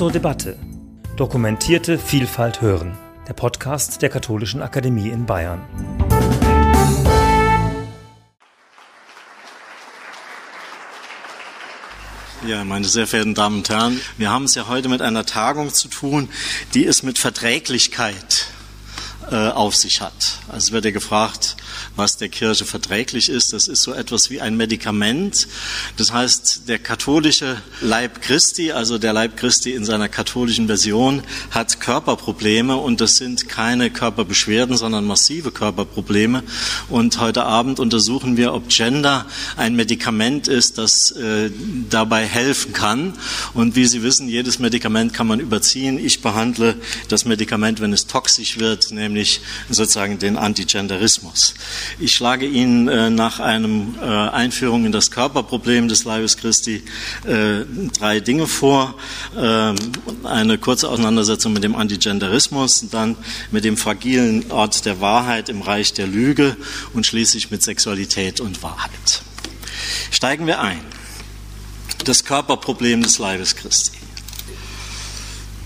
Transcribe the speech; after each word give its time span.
zur 0.00 0.10
Debatte. 0.10 0.56
Dokumentierte 1.16 1.98
Vielfalt 1.98 2.62
hören. 2.62 2.96
Der 3.28 3.34
Podcast 3.34 4.00
der 4.00 4.08
Katholischen 4.08 4.62
Akademie 4.62 5.10
in 5.10 5.26
Bayern. 5.26 5.60
Ja, 12.46 12.64
meine 12.64 12.86
sehr 12.86 13.06
verehrten 13.06 13.34
Damen 13.34 13.58
und 13.58 13.68
Herren, 13.68 14.00
wir 14.16 14.30
haben 14.30 14.44
es 14.44 14.54
ja 14.54 14.68
heute 14.68 14.88
mit 14.88 15.02
einer 15.02 15.26
Tagung 15.26 15.68
zu 15.68 15.88
tun, 15.88 16.30
die 16.72 16.86
es 16.86 17.02
mit 17.02 17.18
Verträglichkeit 17.18 18.46
äh, 19.30 19.50
auf 19.50 19.76
sich 19.76 20.00
hat. 20.00 20.38
Also 20.48 20.72
wird 20.72 20.86
ja 20.86 20.92
gefragt, 20.92 21.58
was 21.96 22.16
der 22.16 22.28
Kirche 22.28 22.64
verträglich 22.64 23.28
ist. 23.28 23.52
Das 23.52 23.68
ist 23.68 23.82
so 23.82 23.92
etwas 23.92 24.30
wie 24.30 24.40
ein 24.40 24.56
Medikament. 24.56 25.48
Das 25.96 26.12
heißt, 26.12 26.68
der 26.68 26.78
katholische 26.78 27.56
Leib 27.80 28.22
Christi, 28.22 28.72
also 28.72 28.98
der 28.98 29.12
Leib 29.12 29.36
Christi 29.36 29.72
in 29.72 29.84
seiner 29.84 30.08
katholischen 30.08 30.66
Version, 30.66 31.22
hat 31.50 31.80
Körperprobleme 31.80 32.76
und 32.76 33.00
das 33.00 33.16
sind 33.16 33.48
keine 33.48 33.90
Körperbeschwerden, 33.90 34.76
sondern 34.76 35.04
massive 35.04 35.50
Körperprobleme. 35.50 36.42
Und 36.88 37.18
heute 37.20 37.44
Abend 37.44 37.80
untersuchen 37.80 38.36
wir, 38.36 38.54
ob 38.54 38.68
Gender 38.68 39.26
ein 39.56 39.76
Medikament 39.76 40.48
ist, 40.48 40.78
das 40.78 41.10
äh, 41.12 41.50
dabei 41.88 42.26
helfen 42.26 42.72
kann. 42.72 43.14
Und 43.54 43.76
wie 43.76 43.86
Sie 43.86 44.02
wissen, 44.02 44.28
jedes 44.28 44.58
Medikament 44.58 45.12
kann 45.12 45.26
man 45.26 45.40
überziehen. 45.40 45.98
Ich 45.98 46.22
behandle 46.22 46.76
das 47.08 47.24
Medikament, 47.24 47.80
wenn 47.80 47.92
es 47.92 48.06
toxisch 48.06 48.58
wird, 48.58 48.90
nämlich 48.92 49.40
sozusagen 49.68 50.18
den 50.18 50.36
Antigenderismus. 50.36 51.54
Ich 51.98 52.14
schlage 52.14 52.46
Ihnen 52.46 52.88
äh, 52.88 53.10
nach 53.10 53.40
einem 53.40 53.94
äh, 54.00 54.04
Einführung 54.04 54.84
in 54.84 54.92
das 54.92 55.10
Körperproblem 55.10 55.88
des 55.88 56.04
Leibes 56.04 56.36
Christi 56.36 56.82
äh, 57.26 57.64
drei 57.98 58.20
Dinge 58.20 58.46
vor. 58.46 58.94
Ähm, 59.36 59.76
eine 60.24 60.58
kurze 60.58 60.88
Auseinandersetzung 60.88 61.52
mit 61.52 61.64
dem 61.64 61.74
Antigenderismus, 61.74 62.86
dann 62.90 63.16
mit 63.50 63.64
dem 63.64 63.76
fragilen 63.76 64.50
Ort 64.50 64.84
der 64.86 65.00
Wahrheit 65.00 65.48
im 65.48 65.62
Reich 65.62 65.92
der 65.92 66.06
Lüge 66.06 66.56
und 66.92 67.06
schließlich 67.06 67.50
mit 67.50 67.62
Sexualität 67.62 68.40
und 68.40 68.62
Wahrheit. 68.62 69.22
Steigen 70.10 70.46
wir 70.46 70.60
ein. 70.60 70.80
Das 72.04 72.24
Körperproblem 72.24 73.02
des 73.02 73.18
Leibes 73.18 73.56
Christi. 73.56 73.98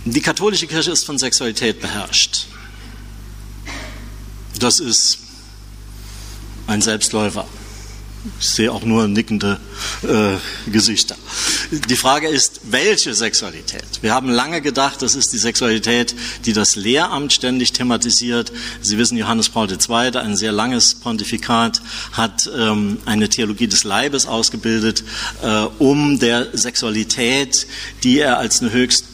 Die 0.05 0.21
katholische 0.21 0.67
Kirche 0.67 0.91
ist 0.91 1.05
von 1.05 1.19
Sexualität 1.19 1.81
beherrscht. 1.81 2.47
Das 4.59 4.81
ist 4.81 5.24
ein 6.67 6.83
Selbstläufer. 6.83 7.47
Ich 8.41 8.49
sehe 8.49 8.73
auch 8.73 8.85
nur 8.85 9.07
nickende 9.07 9.61
äh, 10.03 10.71
Gesichter. 10.71 11.15
Die 11.71 11.97
Frage 11.97 12.27
ist, 12.27 12.63
welche 12.71 13.15
Sexualität? 13.15 13.85
Wir 14.01 14.15
haben 14.15 14.31
lange 14.31 14.63
gedacht, 14.63 15.03
das 15.03 15.15
ist 15.15 15.35
die 15.35 15.39
Sexualität, 15.39 16.15
die 16.47 16.55
das 16.55 16.75
Lehramt 16.75 17.35
ständig 17.35 17.73
thematisiert. 17.73 18.51
Sie 18.81 18.97
wissen, 18.97 19.19
Johannes 19.19 19.51
Paul 19.51 19.71
II., 19.71 20.17
ein 20.17 20.37
sehr 20.37 20.53
langes 20.53 20.95
Pontifikat, 20.95 21.83
hat 22.13 22.51
ähm, 22.57 22.97
eine 23.05 23.29
Theologie 23.29 23.67
des 23.67 23.85
Leibes 23.85 24.25
ausgebildet, 24.25 25.05
äh, 25.43 25.67
um 25.79 26.19
der 26.19 26.57
Sexualität, 26.57 27.67
die 28.05 28.21
er 28.21 28.39
als 28.39 28.63
eine 28.63 28.73
höchst 28.73 29.05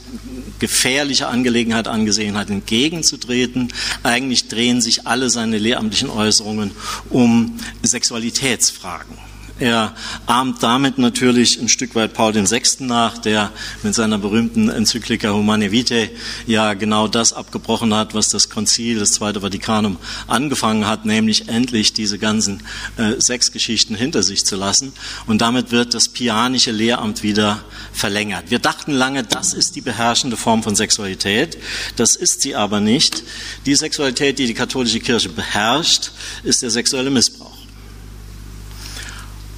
gefährliche 0.59 1.29
Angelegenheit 1.29 1.89
angesehen 1.89 2.37
hat, 2.37 2.51
entgegenzutreten. 2.51 3.73
Eigentlich 4.03 4.49
drehen 4.49 4.81
sich 4.81 5.07
alle 5.07 5.31
seine 5.31 5.59
lehramtlichen 5.59 6.11
Äußerungen 6.11 6.73
um 7.09 7.59
Sexualitätsfragen. 7.83 9.30
Er 9.61 9.95
ahmt 10.25 10.63
damit 10.63 10.97
natürlich 10.97 11.61
ein 11.61 11.69
Stück 11.69 11.95
weit 11.95 12.15
Paul 12.15 12.35
VI. 12.35 12.63
nach, 12.79 13.19
der 13.19 13.53
mit 13.83 13.95
seiner 13.95 14.17
berühmten 14.17 14.71
Enzyklika 14.71 15.33
Humane 15.33 15.71
Vitae 15.71 16.09
ja 16.47 16.73
genau 16.73 17.09
das 17.09 17.35
abgebrochen 17.35 17.93
hat, 17.95 18.15
was 18.15 18.31
das 18.31 18.49
Konzil, 18.49 18.99
das 18.99 19.13
Zweite 19.13 19.43
Vatikanum, 19.43 19.99
angefangen 20.27 20.87
hat, 20.87 21.05
nämlich 21.05 21.51
endlich 21.51 21.93
diese 21.93 22.19
ganzen 22.19 22.63
äh, 22.97 23.21
Sexgeschichten 23.21 23.95
hinter 23.95 24.23
sich 24.23 24.47
zu 24.47 24.57
lassen. 24.57 24.95
Und 25.27 25.43
damit 25.43 25.73
wird 25.73 25.93
das 25.93 26.09
pianische 26.09 26.71
Lehramt 26.71 27.23
wieder 27.23 27.63
verlängert. 27.93 28.51
Wir 28.51 28.61
dachten 28.61 28.93
lange, 28.93 29.25
das 29.25 29.53
ist 29.53 29.77
die 29.77 29.83
beherrschende 29.83 30.39
Form 30.39 30.63
von 30.63 30.75
Sexualität. 30.75 31.59
Das 31.97 32.17
ist 32.17 32.41
sie 32.41 32.57
aber 32.57 32.81
nicht. 32.81 33.25
Die 33.67 33.75
Sexualität, 33.75 34.39
die 34.39 34.47
die 34.47 34.55
katholische 34.55 35.01
Kirche 35.01 35.29
beherrscht, 35.29 36.13
ist 36.45 36.63
der 36.63 36.71
sexuelle 36.71 37.11
Missbrauch 37.11 37.50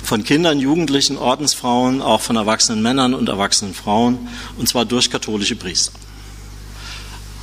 von 0.02 0.24
Kindern, 0.24 0.58
Jugendlichen, 0.58 1.16
Ordensfrauen, 1.16 2.02
auch 2.02 2.20
von 2.20 2.36
erwachsenen 2.36 2.82
Männern 2.82 3.14
und 3.14 3.28
erwachsenen 3.28 3.74
Frauen, 3.74 4.28
und 4.58 4.68
zwar 4.68 4.84
durch 4.84 5.10
katholische 5.10 5.56
Priester. 5.56 5.92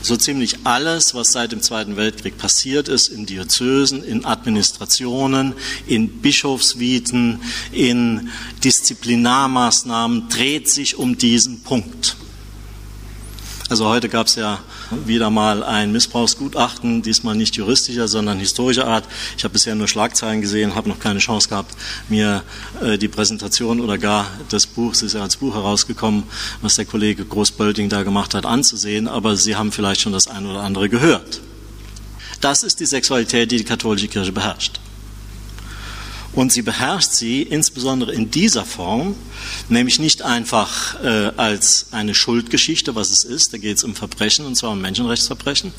So 0.02 0.16
ziemlich 0.16 0.60
alles, 0.64 1.14
was 1.14 1.34
seit 1.34 1.52
dem 1.52 1.62
Zweiten 1.62 1.98
Weltkrieg 1.98 2.38
passiert 2.38 2.88
ist, 2.88 3.10
in 3.10 3.26
Diözesen, 3.26 4.02
in 4.02 4.24
Administrationen, 4.24 5.54
in 5.88 6.22
Bischofsviten, 6.22 7.42
in 7.74 8.30
Disziplinarmaßnahmen, 8.64 10.30
dreht 10.30 10.70
sich 10.70 10.98
um 10.98 11.18
diesen 11.18 11.64
Punkt. 11.64 12.16
Also 13.68 13.88
heute 13.88 14.08
gab 14.08 14.28
es 14.28 14.36
ja 14.36 14.60
wieder 15.06 15.30
mal 15.30 15.64
ein 15.64 15.92
Missbrauchsgutachten, 15.92 17.02
diesmal 17.02 17.36
nicht 17.36 17.56
juristischer, 17.56 18.08
sondern 18.08 18.40
historischer 18.40 18.88
Art. 18.88 19.06
Ich 19.38 19.44
habe 19.44 19.54
bisher 19.54 19.76
nur 19.76 19.88
Schlagzeilen 19.88 20.42
gesehen, 20.42 20.76
habe 20.76 20.90
noch 20.90 21.00
keine 21.00 21.20
Chance 21.20 21.50
gehabt, 21.50 21.76
mir 22.10 22.44
äh, 22.82 22.98
die 22.98 23.08
Präsentation 23.08 23.80
oder 23.80 23.98
gar 23.98 24.28
das 24.50 24.66
Buch, 24.68 24.94
es 24.94 25.02
ist 25.02 25.14
ja 25.14 25.22
als 25.22 25.38
Buch 25.38 25.56
herausgekommen, 25.56 26.24
was 26.62 26.76
der 26.76 26.86
Kollege 26.86 27.26
Großbölding 27.26 27.90
da 27.90 28.04
gemacht 28.04 28.34
hat, 28.34 28.46
anzusehen, 28.46 29.08
aber 29.08 29.36
Sie 29.36 29.56
haben 29.56 29.72
vielleicht 29.72 30.02
schon 30.02 30.14
das 30.14 30.28
eine 30.28 30.50
oder 30.50 30.62
andere 30.62 30.90
gehört. 30.90 31.42
Das 32.42 32.64
ist 32.64 32.80
die 32.80 32.86
Sexualität, 32.86 33.52
die 33.52 33.58
die 33.58 33.64
katholische 33.64 34.08
Kirche 34.08 34.32
beherrscht. 34.32 34.80
Und 36.40 36.54
sie 36.54 36.62
beherrscht 36.62 37.12
sie 37.12 37.42
insbesondere 37.42 38.14
in 38.14 38.32
dieser 38.32 38.64
Form, 38.64 39.14
nämlich 39.68 40.00
nicht 40.00 40.22
einfach 40.22 41.04
äh, 41.04 41.34
als 41.36 41.88
eine 41.92 42.16
Schuldgeschichte, 42.16 42.96
was 42.96 43.12
es 43.12 43.26
ist, 43.26 43.52
da 43.52 43.58
geht 43.58 43.76
es 43.76 43.84
um 43.84 43.94
Verbrechen, 43.94 44.46
und 44.46 44.56
zwar 44.56 44.72
um 44.72 44.80
Menschenrechtsverbrechen, 44.80 45.74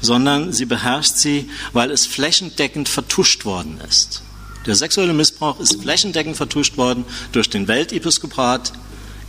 sondern 0.00 0.50
sie 0.50 0.64
beherrscht 0.64 1.16
sie, 1.16 1.50
weil 1.74 1.90
es 1.90 2.06
flächendeckend 2.06 2.88
vertuscht 2.88 3.44
worden 3.44 3.78
ist. 3.86 4.22
Der 4.64 4.76
sexuelle 4.76 5.12
Missbrauch 5.12 5.60
ist 5.60 5.78
flächendeckend 5.82 6.38
vertuscht 6.38 6.78
worden 6.78 7.04
durch 7.32 7.50
den 7.50 7.68
Weltepiskopat 7.68 8.72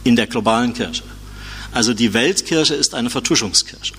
in 0.06 0.16
der 0.16 0.28
globalen 0.28 0.74
Kirche. 0.74 1.04
Also 1.74 1.94
die 1.94 2.14
Weltkirche 2.14 2.76
ist 2.76 2.96
eine 2.96 3.10
Vertuschungskirche. 3.10 3.96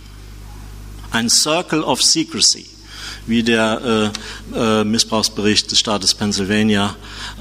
Ein 1.10 1.28
Circle 1.28 1.82
of 1.82 2.02
Secrecy 2.02 2.64
wie 3.26 3.42
der 3.42 4.12
äh, 4.54 4.80
äh, 4.80 4.84
Missbrauchsbericht 4.84 5.70
des 5.70 5.78
Staates 5.78 6.14
Pennsylvania 6.14 6.96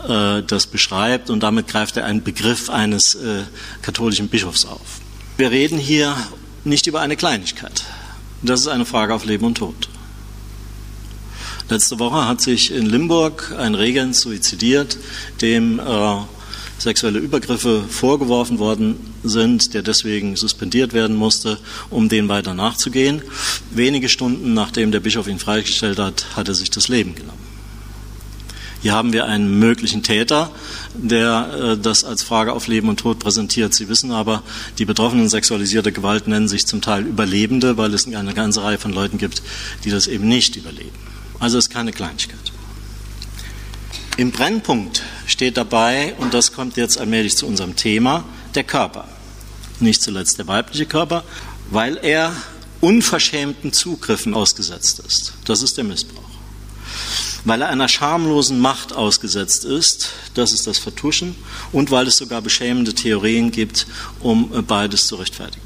äh, 0.07 0.43
das 0.43 0.67
beschreibt. 0.67 1.29
Und 1.29 1.41
damit 1.41 1.67
greift 1.67 1.97
er 1.97 2.05
einen 2.05 2.23
Begriff 2.23 2.69
eines 2.69 3.15
äh, 3.15 3.43
katholischen 3.81 4.29
Bischofs 4.29 4.65
auf. 4.65 4.99
Wir 5.37 5.51
reden 5.51 5.77
hier 5.77 6.15
nicht 6.63 6.87
über 6.87 7.01
eine 7.01 7.15
Kleinigkeit. 7.15 7.83
Das 8.41 8.61
ist 8.61 8.67
eine 8.67 8.85
Frage 8.85 9.13
auf 9.13 9.25
Leben 9.25 9.45
und 9.45 9.57
Tod. 9.57 9.89
Letzte 11.69 11.99
Woche 11.99 12.27
hat 12.27 12.41
sich 12.41 12.71
in 12.71 12.87
Limburg 12.87 13.53
ein 13.57 13.75
Regent 13.75 14.15
suizidiert, 14.15 14.97
dem 15.41 15.79
äh, 15.79 15.83
sexuelle 16.79 17.19
Übergriffe 17.19 17.83
vorgeworfen 17.87 18.57
worden 18.57 18.95
sind, 19.23 19.73
der 19.73 19.83
deswegen 19.83 20.35
suspendiert 20.35 20.93
werden 20.93 21.15
musste, 21.15 21.59
um 21.89 22.09
den 22.09 22.29
weiter 22.29 22.53
nachzugehen. 22.53 23.21
Wenige 23.69 24.09
Stunden 24.09 24.53
nachdem 24.53 24.91
der 24.91 25.01
Bischof 25.01 25.27
ihn 25.27 25.39
freigestellt 25.39 25.99
hat, 25.99 26.25
hat 26.35 26.47
er 26.47 26.55
sich 26.55 26.71
das 26.71 26.87
Leben 26.87 27.15
genommen. 27.15 27.49
Hier 28.81 28.93
haben 28.93 29.11
wir 29.11 29.25
einen 29.25 29.59
möglichen 29.59 30.03
Täter, 30.03 30.51
der 30.93 31.49
äh, 31.53 31.77
das 31.77 32.05
als 32.05 32.23
Frage 32.23 32.53
auf 32.53 32.67
Leben 32.67 32.87
und 32.87 32.97
Tod 32.97 33.19
präsentiert. 33.19 33.73
Sie 33.73 33.89
wissen 33.89 34.11
aber, 34.11 34.41
die 34.77 34.85
Betroffenen 34.85 35.27
sexualisierter 35.27 35.91
Gewalt 35.91 36.27
nennen 36.27 36.47
sich 36.47 36.65
zum 36.65 36.81
Teil 36.81 37.05
Überlebende, 37.05 37.75
weil 37.75 37.93
es 37.93 38.07
eine 38.07 38.33
ganze 38.33 38.63
Reihe 38.63 38.77
von 38.77 38.93
Leuten 38.93 39.17
gibt, 39.17 39.41
die 39.83 39.89
das 39.89 40.07
eben 40.07 40.29
nicht 40.29 40.55
überleben. 40.55 40.95
Also 41.39 41.57
es 41.57 41.65
ist 41.65 41.73
keine 41.73 41.91
Kleinigkeit. 41.91 42.48
Im 44.19 44.31
Brennpunkt 44.31 45.01
steht 45.27 45.55
dabei, 45.55 46.13
und 46.17 46.33
das 46.33 46.51
kommt 46.51 46.75
jetzt 46.75 46.97
allmählich 46.97 47.37
zu 47.37 47.47
unserem 47.47 47.77
Thema, 47.77 48.25
der 48.53 48.65
Körper. 48.65 49.07
Nicht 49.79 50.01
zuletzt 50.01 50.37
der 50.37 50.45
weibliche 50.45 50.85
Körper, 50.85 51.23
weil 51.71 51.95
er 51.95 52.35
unverschämten 52.81 53.71
Zugriffen 53.71 54.33
ausgesetzt 54.33 54.99
ist. 54.99 55.35
Das 55.45 55.61
ist 55.61 55.77
der 55.77 55.85
Missbrauch. 55.85 56.29
Weil 57.45 57.61
er 57.61 57.69
einer 57.69 57.87
schamlosen 57.87 58.59
Macht 58.59 58.91
ausgesetzt 58.91 59.63
ist, 59.63 60.09
das 60.33 60.51
ist 60.51 60.67
das 60.67 60.79
Vertuschen, 60.79 61.33
und 61.71 61.89
weil 61.89 62.05
es 62.05 62.17
sogar 62.17 62.41
beschämende 62.41 62.93
Theorien 62.93 63.51
gibt, 63.51 63.87
um 64.19 64.49
beides 64.67 65.07
zu 65.07 65.15
rechtfertigen. 65.15 65.65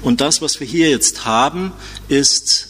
Und 0.00 0.22
das, 0.22 0.40
was 0.40 0.58
wir 0.58 0.66
hier 0.66 0.88
jetzt 0.88 1.26
haben, 1.26 1.74
ist 2.08 2.68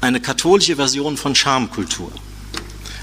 eine 0.00 0.20
katholische 0.20 0.76
Version 0.76 1.16
von 1.16 1.34
Schamkultur. 1.34 2.12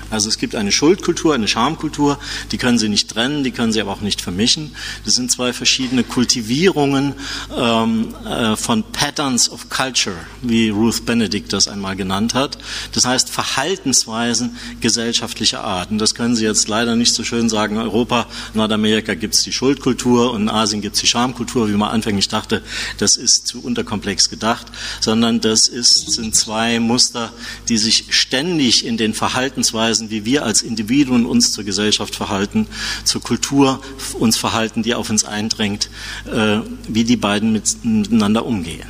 Also 0.09 0.29
es 0.29 0.37
gibt 0.37 0.55
eine 0.55 0.71
Schuldkultur, 0.71 1.33
eine 1.33 1.47
Schamkultur, 1.47 2.19
die 2.51 2.57
können 2.57 2.77
Sie 2.77 2.89
nicht 2.89 3.09
trennen, 3.09 3.43
die 3.43 3.51
können 3.51 3.71
Sie 3.71 3.81
aber 3.81 3.91
auch 3.91 4.01
nicht 4.01 4.21
vermischen. 4.21 4.75
Das 5.05 5.15
sind 5.15 5.31
zwei 5.31 5.53
verschiedene 5.53 6.03
Kultivierungen 6.03 7.13
ähm, 7.55 8.15
äh, 8.25 8.55
von 8.55 8.83
Patterns 8.83 9.49
of 9.49 9.69
Culture, 9.69 10.15
wie 10.41 10.69
Ruth 10.69 11.05
Benedict 11.05 11.53
das 11.53 11.67
einmal 11.67 11.95
genannt 11.95 12.33
hat. 12.33 12.57
Das 12.93 13.05
heißt 13.05 13.29
Verhaltensweisen 13.29 14.57
gesellschaftlicher 14.81 15.63
Art. 15.63 15.91
Und 15.91 15.99
das 15.99 16.15
können 16.15 16.35
Sie 16.35 16.43
jetzt 16.43 16.67
leider 16.67 16.95
nicht 16.95 17.13
so 17.13 17.23
schön 17.23 17.49
sagen, 17.49 17.77
Europa, 17.77 18.27
Nordamerika 18.53 19.13
gibt 19.13 19.35
es 19.35 19.43
die 19.43 19.51
Schuldkultur 19.51 20.31
und 20.31 20.43
in 20.43 20.49
Asien 20.49 20.81
gibt 20.81 20.95
es 20.95 21.01
die 21.01 21.07
Schamkultur, 21.07 21.69
wie 21.69 21.73
man 21.73 21.89
anfänglich 21.89 22.27
dachte, 22.27 22.61
das 22.97 23.15
ist 23.15 23.47
zu 23.47 23.61
unterkomplex 23.61 24.29
gedacht, 24.29 24.67
sondern 24.99 25.41
das 25.41 25.67
ist, 25.67 26.11
sind 26.11 26.35
zwei 26.35 26.79
Muster, 26.79 27.31
die 27.67 27.77
sich 27.77 28.05
ständig 28.09 28.85
in 28.85 28.97
den 28.97 29.13
Verhaltensweisen 29.13 29.98
Verhaltensweisen, 29.99 30.09
wie 30.09 30.25
wir 30.25 30.43
als 30.43 30.61
Individuen 30.61 31.25
uns 31.25 31.51
zur 31.51 31.63
Gesellschaft 31.63 32.15
verhalten, 32.15 32.67
zur 33.03 33.21
Kultur 33.21 33.81
uns 34.19 34.37
verhalten, 34.37 34.83
die 34.83 34.95
auf 34.95 35.09
uns 35.09 35.23
eindrängt, 35.25 35.89
äh, 36.31 36.59
wie 36.87 37.03
die 37.03 37.17
beiden 37.17 37.51
miteinander 37.51 38.45
umgehen. 38.45 38.87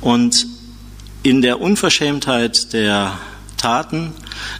Und 0.00 0.46
in 1.22 1.40
der 1.40 1.60
Unverschämtheit 1.60 2.72
der 2.72 3.18
Taten, 3.56 4.12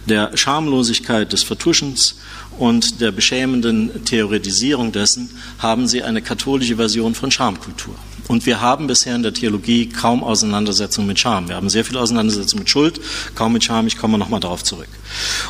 der 0.07 0.35
Schamlosigkeit 0.37 1.33
des 1.33 1.43
Vertuschens 1.43 2.15
und 2.57 3.01
der 3.01 3.11
beschämenden 3.11 4.05
Theoretisierung 4.05 4.91
dessen 4.91 5.29
haben 5.59 5.87
sie 5.87 6.03
eine 6.03 6.21
katholische 6.21 6.75
Version 6.75 7.15
von 7.15 7.31
Schamkultur. 7.31 7.95
Und 8.27 8.45
wir 8.45 8.61
haben 8.61 8.87
bisher 8.87 9.15
in 9.15 9.23
der 9.23 9.33
Theologie 9.33 9.89
kaum 9.89 10.23
Auseinandersetzung 10.23 11.05
mit 11.05 11.19
Scham. 11.19 11.49
Wir 11.49 11.55
haben 11.55 11.69
sehr 11.69 11.83
viel 11.83 11.97
Auseinandersetzung 11.97 12.59
mit 12.59 12.69
Schuld, 12.69 13.01
kaum 13.35 13.53
mit 13.53 13.63
Scham. 13.63 13.85
Ich 13.85 13.97
komme 13.97 14.17
nochmal 14.17 14.39
darauf 14.39 14.63
zurück. 14.63 14.87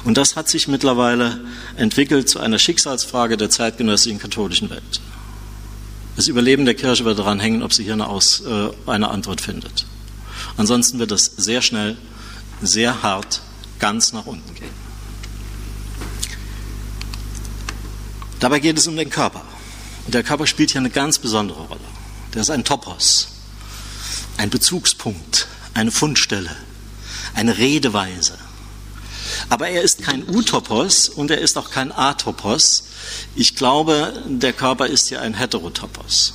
Und 0.05 0.17
das 0.17 0.35
hat 0.35 0.49
sich 0.49 0.67
mittlerweile 0.67 1.39
entwickelt 1.75 2.27
zu 2.29 2.39
einer 2.39 2.57
Schicksalsfrage 2.57 3.37
der 3.37 3.49
zeitgenössischen 3.49 4.19
katholischen 4.19 4.69
Welt. 4.71 5.01
Das 6.15 6.27
Überleben 6.27 6.65
der 6.65 6.75
Kirche 6.75 7.05
wird 7.05 7.19
daran 7.19 7.39
hängen, 7.39 7.63
ob 7.63 7.73
sie 7.73 7.83
hier 7.83 7.93
eine, 7.93 8.07
Aus, 8.07 8.41
äh, 8.41 8.69
eine 8.89 9.09
Antwort 9.09 9.41
findet. 9.41 9.85
Ansonsten 10.57 10.99
wird 10.99 11.11
es 11.11 11.25
sehr 11.25 11.61
schnell, 11.61 11.97
sehr 12.61 13.03
hart, 13.03 13.41
ganz 13.79 14.13
nach 14.13 14.25
unten 14.25 14.53
gehen. 14.55 14.82
Dabei 18.43 18.59
geht 18.59 18.77
es 18.77 18.87
um 18.87 18.97
den 18.97 19.09
Körper. 19.09 19.41
Und 20.05 20.13
der 20.13 20.21
Körper 20.21 20.45
spielt 20.45 20.71
hier 20.71 20.81
eine 20.81 20.89
ganz 20.89 21.17
besondere 21.17 21.61
Rolle. 21.61 21.79
Der 22.33 22.41
ist 22.41 22.49
ein 22.49 22.65
Topos, 22.65 23.29
ein 24.35 24.49
Bezugspunkt, 24.49 25.47
eine 25.73 25.91
Fundstelle, 25.91 26.53
eine 27.35 27.57
Redeweise. 27.57 28.37
Aber 29.47 29.69
er 29.69 29.81
ist 29.81 30.01
kein 30.01 30.27
Utopos 30.27 31.07
und 31.07 31.31
er 31.31 31.37
ist 31.37 31.57
auch 31.57 31.71
kein 31.71 31.93
Atopos. 31.93 32.83
Ich 33.33 33.55
glaube, 33.55 34.21
der 34.27 34.51
Körper 34.51 34.87
ist 34.87 35.07
hier 35.07 35.21
ein 35.21 35.35
Heterotopos. 35.35 36.33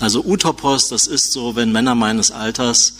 Also 0.00 0.24
Utopos, 0.24 0.88
das 0.88 1.06
ist 1.06 1.32
so, 1.32 1.54
wenn 1.54 1.70
Männer 1.70 1.94
meines 1.94 2.30
Alters 2.30 2.94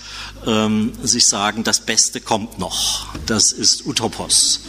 ähm, 0.46 0.92
sich 1.02 1.26
sagen, 1.26 1.64
das 1.64 1.80
Beste 1.80 2.20
kommt 2.20 2.58
noch. 2.58 3.06
Das 3.26 3.52
ist 3.52 3.86
Utopos. 3.86 4.60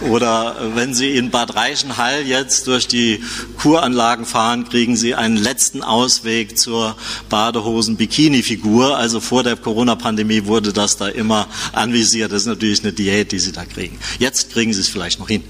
Oder 0.00 0.56
äh, 0.60 0.76
wenn 0.76 0.94
Sie 0.94 1.16
in 1.16 1.30
Bad 1.30 1.54
Reichenhall 1.54 2.22
jetzt 2.22 2.66
durch 2.66 2.88
die 2.88 3.22
Kuranlagen 3.58 4.26
fahren, 4.26 4.68
kriegen 4.68 4.96
Sie 4.96 5.14
einen 5.14 5.36
letzten 5.36 5.82
Ausweg 5.82 6.58
zur 6.58 6.96
Badehosen-Bikini-Figur. 7.28 8.96
Also 8.96 9.20
vor 9.20 9.42
der 9.42 9.56
Corona-Pandemie 9.56 10.46
wurde 10.46 10.72
das 10.72 10.96
da 10.96 11.08
immer 11.08 11.46
anvisiert. 11.72 12.32
Das 12.32 12.42
ist 12.42 12.48
natürlich 12.48 12.82
eine 12.82 12.92
Diät, 12.92 13.32
die 13.32 13.38
Sie 13.38 13.52
da 13.52 13.64
kriegen. 13.64 13.98
Jetzt 14.18 14.50
kriegen 14.52 14.72
Sie 14.72 14.80
es 14.80 14.88
vielleicht 14.88 15.18
noch 15.18 15.28
hin. 15.28 15.42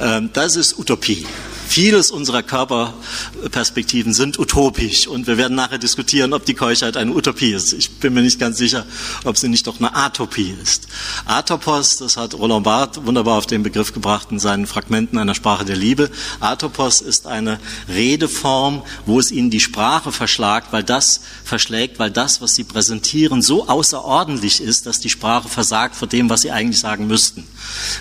Ähm, 0.00 0.30
das 0.32 0.56
ist 0.56 0.78
Utopie. 0.78 1.26
Vieles 1.70 2.10
unserer 2.10 2.42
Körperperspektiven 2.42 4.12
sind 4.12 4.40
utopisch 4.40 5.06
und 5.06 5.28
wir 5.28 5.38
werden 5.38 5.54
nachher 5.54 5.78
diskutieren, 5.78 6.32
ob 6.32 6.44
die 6.44 6.54
Keuschheit 6.54 6.96
eine 6.96 7.12
Utopie 7.12 7.52
ist. 7.52 7.72
Ich 7.72 7.90
bin 7.90 8.12
mir 8.12 8.22
nicht 8.22 8.40
ganz 8.40 8.58
sicher, 8.58 8.84
ob 9.24 9.36
sie 9.36 9.48
nicht 9.48 9.66
doch 9.66 9.78
eine 9.78 9.94
Atopie 9.94 10.54
ist. 10.62 10.88
Atopos, 11.24 11.96
das 11.96 12.16
hat 12.16 12.34
Roland 12.34 12.64
Barth 12.64 13.04
wunderbar 13.06 13.38
auf 13.38 13.46
den 13.46 13.62
Begriff 13.62 13.92
gebracht 13.92 14.28
in 14.30 14.38
seinen 14.38 14.66
Fragmenten 14.66 15.18
einer 15.18 15.34
Sprache 15.34 15.64
der 15.64 15.76
Liebe. 15.76 16.10
Atopos 16.40 17.00
ist 17.00 17.26
eine 17.26 17.58
Redeform, 17.88 18.82
wo 19.06 19.18
es 19.18 19.30
ihnen 19.30 19.50
die 19.50 19.60
Sprache 19.60 20.12
verschlagt, 20.12 20.72
weil 20.72 20.84
das 20.84 21.20
verschlägt, 21.44 21.98
weil 21.98 22.10
das, 22.10 22.40
was 22.40 22.54
sie 22.54 22.64
präsentieren, 22.64 23.42
so 23.42 23.68
außerordentlich 23.68 24.60
ist, 24.60 24.86
dass 24.86 25.00
die 25.00 25.10
Sprache 25.10 25.48
versagt 25.48 25.96
vor 25.96 26.08
dem, 26.08 26.30
was 26.30 26.42
sie 26.42 26.50
eigentlich 26.50 26.80
sagen 26.80 27.06
müssten. 27.06 27.46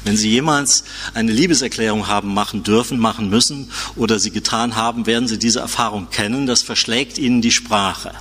Wenn 0.04 0.18
sie 0.18 0.30
jemals 0.30 0.84
eine 1.14 1.32
Liebeserklärung 1.32 2.08
haben 2.08 2.34
machen 2.34 2.64
dürfen, 2.64 3.00
machen 3.00 3.30
müssen, 3.30 3.72
oder 3.96 4.20
sie 4.20 4.32
getan 4.32 4.76
haben, 4.76 5.06
werden 5.06 5.28
sie 5.28 5.40
diese 5.40 5.60
Erfahrung 5.60 6.10
kennen. 6.10 6.48
Das 6.48 6.62
verschlägt 6.62 7.18
ihnen 7.18 7.42
die 7.42 7.52
Sprache. 7.52 8.14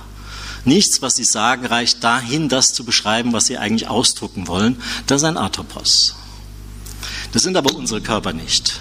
Nichts, 0.69 1.01
was 1.01 1.15
sie 1.15 1.23
sagen, 1.23 1.65
reicht 1.65 2.03
dahin, 2.03 2.47
das 2.47 2.73
zu 2.73 2.83
beschreiben, 2.83 3.33
was 3.33 3.47
sie 3.47 3.57
eigentlich 3.57 3.89
ausdrucken 3.89 4.47
wollen. 4.47 4.79
Das 5.07 5.23
ist 5.23 5.27
ein 5.27 5.35
Atopos. 5.35 6.13
Das 7.31 7.41
sind 7.41 7.57
aber 7.57 7.73
unsere 7.73 8.01
Körper 8.01 8.33
nicht. 8.33 8.79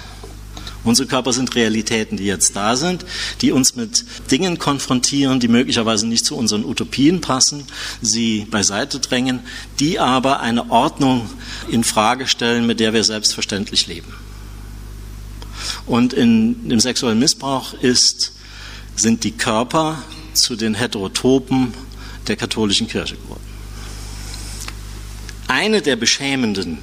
Unsere 0.85 1.08
Körper 1.08 1.32
sind 1.32 1.55
Realitäten, 1.55 2.19
die 2.19 2.26
jetzt 2.26 2.55
da 2.55 2.76
sind, 2.76 3.06
die 3.40 3.52
uns 3.52 3.75
mit 3.75 4.05
Dingen 4.31 4.58
konfrontieren, 4.58 5.40
die 5.40 5.49
möglicherweise 5.49 6.06
nicht 6.06 6.26
zu 6.26 6.37
unseren 6.37 6.67
Utopien 6.67 7.23
passen, 7.23 7.64
sie 8.02 8.46
beiseite 8.50 9.00
drängen, 9.00 9.40
die 9.81 9.99
aber 9.99 10.40
eine 10.40 10.70
Ordnung 10.70 11.31
in 11.70 11.85
Frage 11.85 12.26
stellen, 12.26 12.67
mit 12.67 12.81
der 12.81 12.93
wir 12.93 13.02
selbstverständlich 13.02 13.87
leben. 13.87 14.12
Und 15.87 16.12
in 16.12 16.69
dem 16.69 16.81
sexuellen 16.81 17.19
Missbrauch 17.19 17.73
ist, 17.73 18.32
sind 18.94 19.25
die 19.25 19.32
Körper 19.32 20.02
zu 20.43 20.56
den 20.56 20.75
Heterotopen 20.75 21.75
der 22.26 22.37
katholischen 22.37 22.88
Kirche 22.88 23.17
geworden. 23.17 23.44
Eine 25.46 25.81
der 25.81 25.96
beschämenden, 25.96 26.79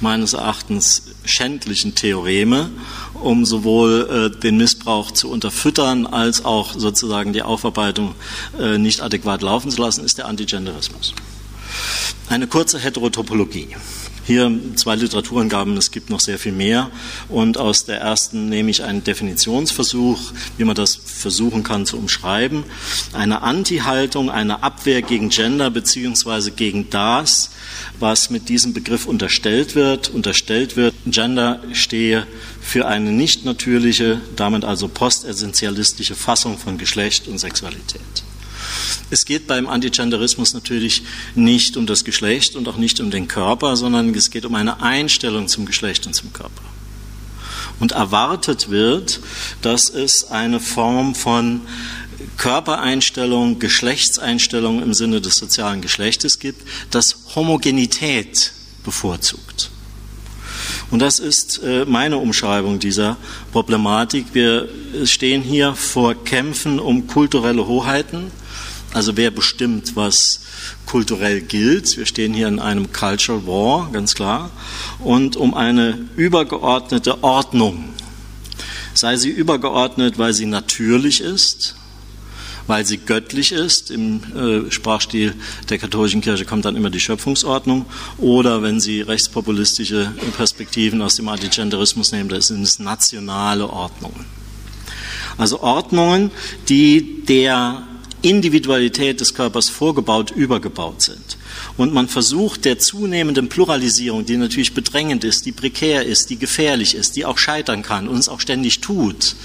meines 0.00 0.32
Erachtens 0.32 1.02
schändlichen 1.24 1.94
Theoreme, 1.94 2.70
um 3.14 3.44
sowohl 3.44 4.30
äh, 4.34 4.40
den 4.40 4.56
Missbrauch 4.58 5.10
zu 5.10 5.30
unterfüttern 5.30 6.06
als 6.06 6.44
auch 6.44 6.74
sozusagen 6.74 7.32
die 7.32 7.42
Aufarbeitung 7.42 8.14
äh, 8.58 8.78
nicht 8.78 9.00
adäquat 9.00 9.42
laufen 9.42 9.70
zu 9.70 9.80
lassen, 9.80 10.04
ist 10.04 10.18
der 10.18 10.26
Antigenderismus. 10.26 11.14
Eine 12.28 12.46
kurze 12.46 12.78
Heterotopologie. 12.78 13.68
Hier 14.26 14.52
zwei 14.74 14.96
Literaturangaben, 14.96 15.76
es 15.76 15.92
gibt 15.92 16.10
noch 16.10 16.18
sehr 16.18 16.38
viel 16.38 16.50
mehr. 16.50 16.90
Und 17.28 17.58
aus 17.58 17.84
der 17.84 18.00
ersten 18.00 18.48
nehme 18.48 18.70
ich 18.70 18.82
einen 18.82 19.04
Definitionsversuch, 19.04 20.18
wie 20.58 20.64
man 20.64 20.74
das 20.74 20.96
versuchen 20.96 21.62
kann 21.62 21.86
zu 21.86 21.96
umschreiben. 21.96 22.64
Eine 23.12 23.42
Anti-Haltung, 23.42 24.28
eine 24.28 24.64
Abwehr 24.64 25.02
gegen 25.02 25.28
Gender 25.28 25.70
beziehungsweise 25.70 26.50
gegen 26.50 26.90
das, 26.90 27.50
was 28.00 28.30
mit 28.30 28.48
diesem 28.48 28.74
Begriff 28.74 29.06
unterstellt 29.06 29.76
wird. 29.76 30.08
Unterstellt 30.08 30.76
wird, 30.76 30.94
Gender 31.06 31.62
stehe 31.72 32.26
für 32.60 32.88
eine 32.88 33.12
nicht 33.12 33.44
natürliche, 33.44 34.20
damit 34.34 34.64
also 34.64 34.88
postessentialistische 34.88 36.16
Fassung 36.16 36.58
von 36.58 36.78
Geschlecht 36.78 37.28
und 37.28 37.38
Sexualität. 37.38 38.00
Es 39.10 39.24
geht 39.24 39.46
beim 39.46 39.68
Antigenderismus 39.68 40.54
natürlich 40.54 41.02
nicht 41.34 41.76
um 41.76 41.86
das 41.86 42.04
Geschlecht 42.04 42.56
und 42.56 42.68
auch 42.68 42.76
nicht 42.76 43.00
um 43.00 43.10
den 43.10 43.28
Körper, 43.28 43.76
sondern 43.76 44.14
es 44.14 44.30
geht 44.30 44.44
um 44.44 44.54
eine 44.54 44.82
Einstellung 44.82 45.48
zum 45.48 45.66
Geschlecht 45.66 46.06
und 46.06 46.14
zum 46.14 46.32
Körper. 46.32 46.62
Und 47.78 47.92
erwartet 47.92 48.70
wird, 48.70 49.20
dass 49.62 49.90
es 49.90 50.30
eine 50.30 50.60
Form 50.60 51.14
von 51.14 51.62
Körpereinstellung, 52.36 53.58
Geschlechtseinstellung 53.58 54.82
im 54.82 54.94
Sinne 54.94 55.20
des 55.20 55.36
sozialen 55.36 55.82
Geschlechtes 55.82 56.38
gibt, 56.38 56.66
das 56.90 57.16
Homogenität 57.34 58.52
bevorzugt. 58.84 59.70
Und 60.90 61.00
das 61.00 61.18
ist 61.18 61.60
äh, 61.62 61.84
meine 61.84 62.18
Umschreibung 62.18 62.78
dieser 62.78 63.16
Problematik. 63.52 64.26
Wir 64.32 64.68
stehen 65.04 65.42
hier 65.42 65.74
vor 65.74 66.14
Kämpfen 66.24 66.78
um 66.78 67.06
kulturelle 67.06 67.66
Hoheiten, 67.66 68.30
also 68.96 69.18
wer 69.18 69.30
bestimmt, 69.30 69.94
was 69.94 70.40
kulturell 70.86 71.42
gilt? 71.42 71.98
Wir 71.98 72.06
stehen 72.06 72.32
hier 72.32 72.48
in 72.48 72.58
einem 72.58 72.92
Cultural 72.94 73.46
War, 73.46 73.90
ganz 73.92 74.14
klar. 74.14 74.50
Und 75.00 75.36
um 75.36 75.52
eine 75.52 76.08
übergeordnete 76.16 77.22
Ordnung. 77.22 77.90
Sei 78.94 79.18
sie 79.18 79.28
übergeordnet, 79.28 80.16
weil 80.16 80.32
sie 80.32 80.46
natürlich 80.46 81.20
ist, 81.20 81.76
weil 82.68 82.86
sie 82.86 82.96
göttlich 82.96 83.52
ist. 83.52 83.90
Im 83.90 84.22
äh, 84.34 84.70
Sprachstil 84.70 85.34
der 85.68 85.76
katholischen 85.76 86.22
Kirche 86.22 86.46
kommt 86.46 86.64
dann 86.64 86.74
immer 86.74 86.88
die 86.88 86.98
Schöpfungsordnung. 86.98 87.84
Oder 88.16 88.62
wenn 88.62 88.80
Sie 88.80 89.02
rechtspopulistische 89.02 90.10
Perspektiven 90.38 91.02
aus 91.02 91.16
dem 91.16 91.28
Antigenderismus 91.28 92.12
nehmen, 92.12 92.30
das 92.30 92.46
sind 92.46 92.62
es 92.62 92.78
nationale 92.78 93.68
Ordnungen. 93.68 94.24
Also 95.36 95.60
Ordnungen, 95.60 96.30
die 96.70 97.24
der 97.26 97.82
Individualität 98.26 99.20
des 99.20 99.34
Körpers 99.34 99.68
vorgebaut, 99.68 100.32
übergebaut 100.32 101.00
sind. 101.00 101.38
Und 101.76 101.94
man 101.94 102.08
versucht 102.08 102.64
der 102.64 102.78
zunehmenden 102.78 103.48
Pluralisierung, 103.48 104.26
die 104.26 104.36
natürlich 104.36 104.74
bedrängend 104.74 105.22
ist, 105.22 105.46
die 105.46 105.52
prekär 105.52 106.04
ist, 106.04 106.30
die 106.30 106.36
gefährlich 106.36 106.96
ist, 106.96 107.14
die 107.14 107.24
auch 107.24 107.38
scheitern 107.38 107.82
kann 107.82 108.08
und 108.08 108.18
es 108.18 108.28
auch 108.28 108.40
ständig 108.40 108.80
tut, 108.80 109.36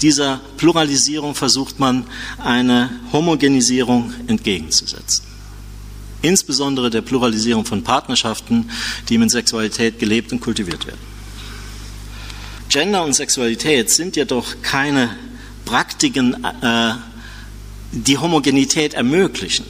dieser 0.00 0.40
Pluralisierung 0.56 1.34
versucht 1.34 1.80
man 1.80 2.06
eine 2.38 2.90
Homogenisierung 3.12 4.12
entgegenzusetzen. 4.28 5.24
Insbesondere 6.22 6.90
der 6.90 7.00
Pluralisierung 7.00 7.64
von 7.64 7.82
Partnerschaften, 7.82 8.70
die 9.08 9.18
mit 9.18 9.32
Sexualität 9.32 9.98
gelebt 9.98 10.32
und 10.32 10.40
kultiviert 10.40 10.86
werden. 10.86 11.00
Gender 12.68 13.02
und 13.02 13.14
Sexualität 13.14 13.90
sind 13.90 14.14
jedoch 14.14 14.54
keine 14.62 15.10
Praktiken, 15.64 16.44
äh, 16.62 16.92
die 17.92 18.18
Homogenität 18.18 18.94
ermöglichen. 18.94 19.66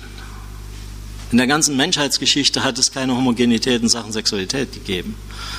In 1.32 1.38
der 1.38 1.46
ganzen 1.46 1.76
Menschheitsgeschichte 1.76 2.64
hat 2.64 2.78
es 2.78 2.90
keine 2.90 3.16
Homogenität 3.16 3.82
in 3.82 3.88
Sachen 3.88 4.12
Sexualität 4.12 4.72
gegeben. 4.72 5.14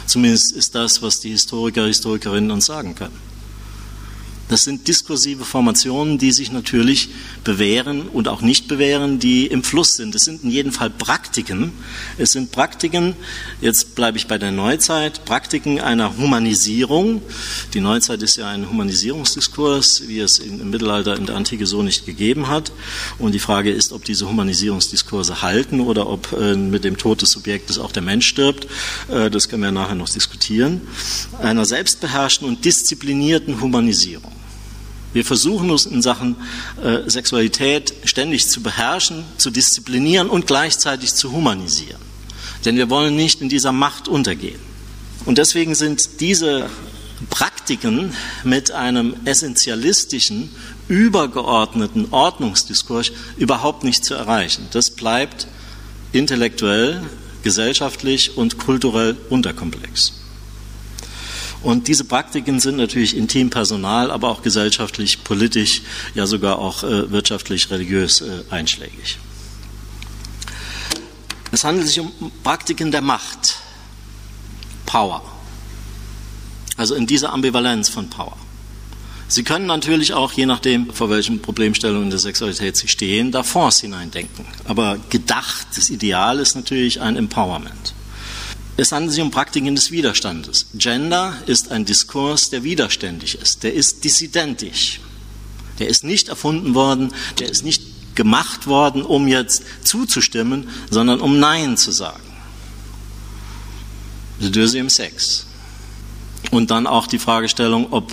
Zumindest 0.06 0.52
ist 0.52 0.76
das, 0.76 1.02
was 1.02 1.22
die 1.22 1.30
Historiker, 1.30 1.86
Historikerinnen 1.86 2.52
uns 2.52 2.66
sagen 2.66 2.94
können. 2.94 3.31
Das 4.52 4.66
sind 4.66 4.90
diskursive 4.90 5.46
Formationen, 5.46 6.18
die 6.18 6.34
sich 6.34 6.52
natürlich 6.52 7.08
bewähren 7.46 8.10
und 8.10 8.28
auch 8.28 8.42
nicht 8.42 8.68
bewähren, 8.68 9.18
die 9.18 9.48
im 9.48 9.64
Fluss 9.64 9.94
sind. 9.94 10.14
Es 10.14 10.26
sind 10.26 10.44
in 10.44 10.52
jedem 10.52 10.74
Fall 10.74 10.90
Praktiken. 10.90 11.72
Es 12.18 12.34
sind 12.34 12.52
Praktiken, 12.52 13.16
jetzt 13.62 13.96
bleibe 13.96 14.18
ich 14.18 14.28
bei 14.28 14.38
der 14.38 14.52
Neuzeit, 14.52 15.24
Praktiken 15.24 15.80
einer 15.80 16.18
Humanisierung. 16.18 17.22
Die 17.74 17.80
Neuzeit 17.80 18.22
ist 18.24 18.36
ja 18.36 18.50
ein 18.50 18.70
Humanisierungsdiskurs, 18.70 20.10
wie 20.10 20.20
es 20.20 20.40
im 20.40 20.70
Mittelalter 20.70 21.16
in 21.16 21.28
der 21.28 21.38
Antike 21.38 21.66
so 21.66 21.82
nicht 21.82 22.06
gegeben 22.06 22.50
hat. 22.50 22.74
Und 23.20 23.32
die 23.32 23.40
Frage 23.40 23.72
ist, 23.72 23.94
ob 23.94 24.04
diese 24.04 24.28
Humanisierungsdiskurse 24.28 25.42
halten 25.42 25.80
oder 25.80 26.08
ob 26.08 26.34
äh, 26.34 26.58
mit 26.58 26.84
dem 26.84 26.98
Tod 26.98 27.22
des 27.22 27.32
Subjektes 27.32 27.80
auch 27.80 27.94
der 27.94 28.04
Mensch 28.04 28.28
stirbt. 28.28 28.68
Äh, 29.08 29.30
das 29.30 29.48
können 29.48 29.64
wir 29.64 29.72
nachher 29.72 29.96
noch 29.96 30.10
diskutieren. 30.10 30.82
Einer 31.40 31.64
selbstbeherrschten 31.64 32.46
und 32.46 32.66
disziplinierten 32.66 33.62
Humanisierung. 33.62 34.41
Wir 35.14 35.26
versuchen 35.26 35.70
uns 35.70 35.86
in 35.86 36.02
Sachen 36.02 36.36
äh, 36.82 37.10
Sexualität 37.10 37.94
ständig 38.06 38.48
zu 38.48 38.62
beherrschen, 38.62 39.26
zu 39.38 39.50
disziplinieren 39.50 40.30
und 40.30 40.48
gleichzeitig 40.48 41.14
zu 41.14 41.32
humanisieren. 41.32 42.02
Denn 42.64 42.78
wir 42.78 42.90
wollen 42.90 43.16
nicht 43.16 43.42
in 43.42 43.50
dieser 43.50 43.72
Macht 43.72 44.08
untergehen. 44.08 44.60
Und 45.26 45.38
deswegen 45.38 45.76
sind 45.76 46.22
diese 46.22 46.70
Praktiken 47.30 48.14
mit 48.44 48.72
einem 48.72 49.16
essentialistischen, 49.26 50.50
übergeordneten 50.88 52.08
Ordnungsdiskurs 52.12 53.12
überhaupt 53.38 53.84
nicht 53.84 54.04
zu 54.04 54.14
erreichen. 54.14 54.68
Das 54.72 54.90
bleibt 54.90 55.48
intellektuell, 56.12 57.02
gesellschaftlich 57.44 58.38
und 58.38 58.58
kulturell 58.58 59.16
unterkomplex. 59.30 60.21
Und 61.64 61.88
diese 61.88 62.04
Praktiken 62.06 62.60
sind 62.60 62.78
natürlich 62.78 63.16
intim 63.16 63.50
personal, 63.50 64.10
aber 64.10 64.30
auch 64.30 64.42
gesellschaftlich, 64.42 65.24
politisch, 65.24 65.82
ja 66.16 66.26
sogar 66.26 66.58
auch 66.58 66.84
äh, 66.84 67.12
wirtschaftlich, 67.12 67.70
religiös 67.70 68.22
äh, 68.22 68.44
einschlägig. 68.50 69.20
Es 71.52 71.64
handelt 71.64 71.88
sich 71.88 72.00
um 72.00 72.12
Praktiken 72.44 72.92
der 72.92 73.02
Macht, 73.02 73.58
Power. 74.86 75.22
Also 76.78 76.96
in 76.96 77.06
dieser 77.06 77.32
Ambivalenz 77.34 77.90
von 77.90 78.10
Power. 78.10 78.38
Sie 79.28 79.44
können 79.44 79.66
natürlich 79.66 80.14
auch, 80.14 80.34
je 80.34 80.46
nachdem, 80.46 80.92
vor 80.92 81.10
welchen 81.10 81.42
Problemstellungen 81.42 82.10
der 82.10 82.20
Sexualität 82.20 82.76
Sie 82.76 82.88
stehen, 82.88 83.32
da 83.32 83.44
Fonds 83.44 83.80
hineindenken. 83.80 84.46
Aber 84.66 84.98
gedacht, 85.10 85.68
das 85.76 85.90
Ideal 85.90 86.40
ist 86.40 86.56
natürlich 86.56 87.00
ein 87.00 87.16
Empowerment. 87.16 87.94
Es 88.82 88.92
handelt 88.92 89.14
sich 89.14 89.22
um 89.22 89.30
Praktiken 89.30 89.76
des 89.76 89.92
Widerstandes. 89.92 90.66
Gender 90.74 91.38
ist 91.46 91.70
ein 91.70 91.86
Diskurs, 91.86 92.50
der 92.50 92.64
widerständig 92.64 93.36
ist, 93.40 93.62
der 93.62 93.76
ist 93.76 94.04
dissidentisch. 94.04 95.02
Der 95.78 95.88
ist 95.88 96.04
nicht 96.04 96.30
erfunden 96.30 96.74
worden, 96.74 97.14
der 97.38 97.48
ist 97.48 97.64
nicht 97.64 98.16
gemacht 98.16 98.66
worden, 98.66 99.04
um 99.04 99.28
jetzt 99.28 99.62
zuzustimmen, 99.84 100.68
sondern 100.90 101.22
um 101.22 101.40
Nein 101.40 101.78
zu 101.78 101.92
sagen. 101.92 102.24
The 104.40 104.52
Dürse 104.52 104.80
im 104.80 104.90
Sex. 104.90 105.46
Und 106.52 106.70
dann 106.70 106.86
auch 106.86 107.08
die 107.08 107.18
Fragestellung, 107.18 107.88
ob 107.92 108.12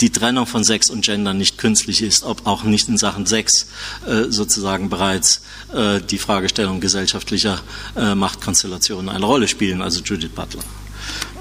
die 0.00 0.10
Trennung 0.10 0.46
von 0.46 0.62
Sex 0.62 0.90
und 0.90 1.04
Gender 1.04 1.32
nicht 1.32 1.56
künstlich 1.56 2.02
ist, 2.02 2.22
ob 2.22 2.46
auch 2.46 2.62
nicht 2.62 2.88
in 2.88 2.98
Sachen 2.98 3.24
Sex 3.24 3.66
äh, 4.06 4.24
sozusagen 4.30 4.90
bereits 4.90 5.40
äh, 5.74 6.00
die 6.00 6.18
Fragestellung 6.18 6.80
gesellschaftlicher 6.80 7.60
äh, 7.96 8.14
Machtkonstellationen 8.14 9.08
eine 9.08 9.24
Rolle 9.24 9.48
spielen, 9.48 9.80
also 9.80 10.00
Judith 10.02 10.30
Butler. 10.34 10.62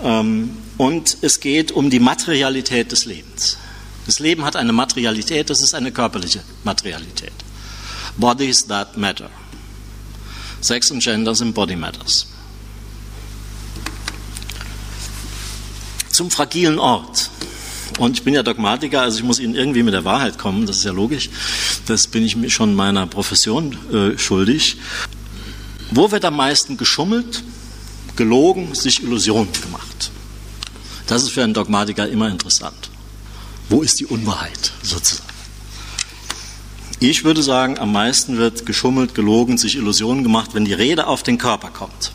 Ähm, 0.04 0.51
und 0.77 1.18
es 1.22 1.42
geht 1.42 1.72
um 1.72 1.89
die 1.89 2.00
Materialität 2.00 2.92
des 2.94 3.06
Lebens. 3.06 3.58
Das 4.06 4.20
Leben 4.20 4.46
hat 4.46 4.56
eine 4.56 4.72
Materialität, 4.72 5.50
das 5.50 5.62
ist 5.62 5.74
eine 5.74 5.92
körperliche 5.92 6.42
Materialität. 6.63 7.34
Bodies 8.16 8.66
that 8.68 8.96
matter. 8.96 9.30
Sex 10.62 10.92
und 10.92 11.04
Gender 11.04 11.36
sind 11.36 11.54
Body 11.54 11.75
Matters. 11.75 12.27
Zum 16.18 16.32
fragilen 16.32 16.80
Ort. 16.80 17.30
Und 18.00 18.18
ich 18.18 18.24
bin 18.24 18.34
ja 18.34 18.44
Dogmatiker, 18.44 19.02
also 19.02 19.20
ich 19.20 19.24
muss 19.24 19.40
Ihnen 19.40 19.56
irgendwie 19.56 19.84
mit 19.84 19.94
der 19.94 20.04
Wahrheit 20.04 20.38
kommen, 20.38 20.66
das 20.66 20.78
ist 20.78 20.84
ja 20.84 20.92
logisch. 20.92 21.30
Das 21.86 22.08
bin 22.08 22.24
ich 22.24 22.36
mir 22.36 22.50
schon 22.50 22.76
meiner 22.76 23.06
Profession 23.08 23.78
äh, 23.94 24.18
schuldig. 24.18 24.78
Wo 25.92 26.12
wird 26.12 26.26
am 26.26 26.36
meisten 26.36 26.76
geschummelt, 26.76 27.44
gelogen, 28.16 28.76
sich 28.76 29.04
Illusionen 29.04 29.52
gemacht? 29.62 30.12
Das 31.06 31.24
ist 31.24 31.30
für 31.30 31.44
einen 31.44 31.54
Dogmatiker 31.54 32.10
immer 32.10 32.30
interessant. 32.30 32.90
Wo 33.70 33.82
ist 33.82 34.00
die 34.00 34.06
Unwahrheit 34.06 34.74
sozusagen? 34.82 35.30
Ich 37.00 37.24
würde 37.24 37.44
sagen, 37.44 37.78
am 37.78 37.92
meisten 37.92 38.38
wird 38.38 38.66
geschummelt, 38.66 39.14
gelogen, 39.14 39.60
sich 39.60 39.76
Illusionen 39.76 40.24
gemacht, 40.24 40.56
wenn 40.56 40.66
die 40.66 40.74
Rede 40.74 41.06
auf 41.06 41.22
den 41.22 41.38
Körper 41.38 41.70
kommt, 41.70 42.12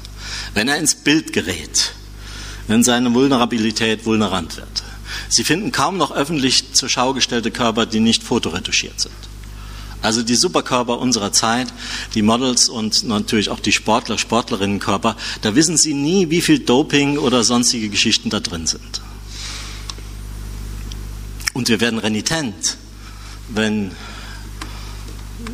wenn 0.54 0.66
er 0.66 0.76
ins 0.76 0.96
Bild 0.96 1.32
gerät, 1.32 1.92
wenn 2.72 2.82
seine 2.82 3.12
Vulnerabilität 3.12 4.06
vulnerant 4.06 4.56
wird. 4.56 4.82
Sie 5.28 5.44
finden 5.44 5.72
kaum 5.72 5.98
noch 5.98 6.10
öffentlich 6.10 6.72
zur 6.72 6.88
Schau 6.88 7.12
gestellte 7.12 7.50
Körper, 7.50 7.84
die 7.84 8.00
nicht 8.00 8.22
fotoretuschiert 8.22 8.98
sind. 8.98 9.12
Also 10.00 10.22
die 10.22 10.34
Superkörper 10.34 10.98
unserer 10.98 11.32
Zeit, 11.32 11.66
die 12.14 12.22
Models 12.22 12.70
und 12.70 13.04
natürlich 13.04 13.50
auch 13.50 13.60
die 13.60 13.72
Sportler, 13.72 14.16
Sportlerinnenkörper, 14.16 15.18
da 15.42 15.54
wissen 15.54 15.76
Sie 15.76 15.92
nie, 15.92 16.30
wie 16.30 16.40
viel 16.40 16.60
Doping 16.60 17.18
oder 17.18 17.44
sonstige 17.44 17.90
Geschichten 17.90 18.30
da 18.30 18.40
drin 18.40 18.66
sind. 18.66 19.02
Und 21.52 21.68
wir 21.68 21.78
werden 21.82 21.98
renitent, 21.98 22.78
wenn 23.50 23.90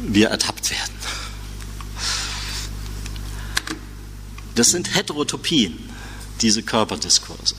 wir 0.06 0.28
ertappt 0.28 0.70
werden. 0.70 0.94
Das 4.54 4.70
sind 4.70 4.94
Heterotopien 4.94 5.87
diese 6.42 6.62
Körperdiskurse. 6.62 7.54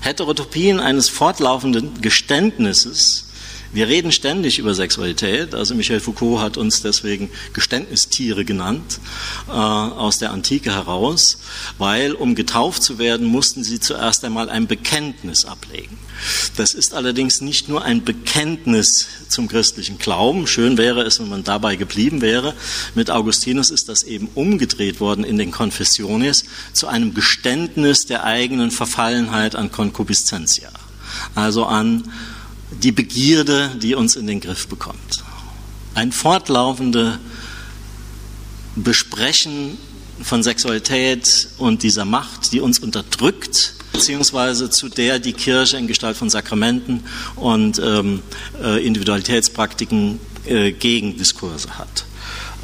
Heterotopien 0.00 0.80
eines 0.80 1.08
fortlaufenden 1.08 2.00
Geständnisses 2.00 3.29
wir 3.72 3.88
reden 3.88 4.10
ständig 4.10 4.58
über 4.58 4.74
Sexualität. 4.74 5.54
Also 5.54 5.74
Michel 5.74 6.00
Foucault 6.00 6.40
hat 6.40 6.56
uns 6.56 6.82
deswegen 6.82 7.30
Geständnistiere 7.52 8.44
genannt 8.44 8.98
äh, 9.48 9.52
aus 9.52 10.18
der 10.18 10.32
Antike 10.32 10.72
heraus, 10.72 11.38
weil 11.78 12.12
um 12.12 12.34
getauft 12.34 12.82
zu 12.82 12.98
werden, 12.98 13.26
mussten 13.26 13.62
sie 13.62 13.78
zuerst 13.78 14.24
einmal 14.24 14.50
ein 14.50 14.66
Bekenntnis 14.66 15.44
ablegen. 15.44 15.98
Das 16.56 16.74
ist 16.74 16.94
allerdings 16.94 17.40
nicht 17.40 17.68
nur 17.68 17.84
ein 17.84 18.04
Bekenntnis 18.04 19.06
zum 19.28 19.48
christlichen 19.48 19.98
Glauben. 19.98 20.46
Schön 20.46 20.76
wäre 20.76 21.02
es, 21.02 21.20
wenn 21.20 21.28
man 21.28 21.44
dabei 21.44 21.76
geblieben 21.76 22.20
wäre. 22.20 22.54
Mit 22.94 23.10
Augustinus 23.10 23.70
ist 23.70 23.88
das 23.88 24.02
eben 24.02 24.28
umgedreht 24.34 25.00
worden 25.00 25.24
in 25.24 25.38
den 25.38 25.50
Confessiones 25.52 26.44
zu 26.72 26.88
einem 26.88 27.14
Geständnis 27.14 28.06
der 28.06 28.24
eigenen 28.24 28.70
Verfallenheit 28.70 29.54
an 29.54 29.70
Concupiscentia. 29.70 30.70
Also 31.34 31.64
an 31.66 32.04
die 32.70 32.92
Begierde, 32.92 33.70
die 33.80 33.94
uns 33.94 34.16
in 34.16 34.26
den 34.26 34.40
Griff 34.40 34.68
bekommt. 34.68 35.24
Ein 35.94 36.12
fortlaufende 36.12 37.18
Besprechen 38.76 39.76
von 40.22 40.42
Sexualität 40.42 41.48
und 41.58 41.82
dieser 41.82 42.04
Macht, 42.04 42.52
die 42.52 42.60
uns 42.60 42.78
unterdrückt, 42.78 43.74
beziehungsweise 43.92 44.70
zu 44.70 44.88
der 44.88 45.18
die 45.18 45.32
Kirche 45.32 45.76
in 45.76 45.86
Gestalt 45.86 46.16
von 46.16 46.30
Sakramenten 46.30 47.02
und 47.36 47.78
ähm, 47.78 48.22
äh, 48.62 48.84
Individualitätspraktiken 48.86 50.20
äh, 50.46 50.72
Gegendiskurse 50.72 51.78
hat. 51.78 52.04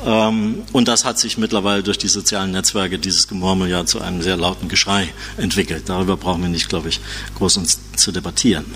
Ähm, 0.05 0.63
und 0.73 0.89
das 0.89 1.05
hat 1.05 1.19
sich 1.19 1.39
mittlerweile 1.39 1.83
durch 1.83 1.99
die 1.99 2.09
sozialen 2.09 2.53
Netzwerke, 2.53 2.99
dieses 2.99 3.29
Gemurmel 3.29 3.71
ja 3.71 3.87
zu 3.87 4.01
einem 4.01 4.23
sehr 4.23 4.37
lauten 4.37 4.69
Geschrei 4.69 5.09
entwickelt. 5.37 5.85
Darüber 5.89 6.17
brauchen 6.17 6.43
wir 6.43 6.49
nicht, 6.49 6.69
glaube 6.69 6.89
ich, 6.89 7.01
groß 7.37 7.57
uns 7.57 7.81
zu 7.97 8.13
debattieren. 8.13 8.67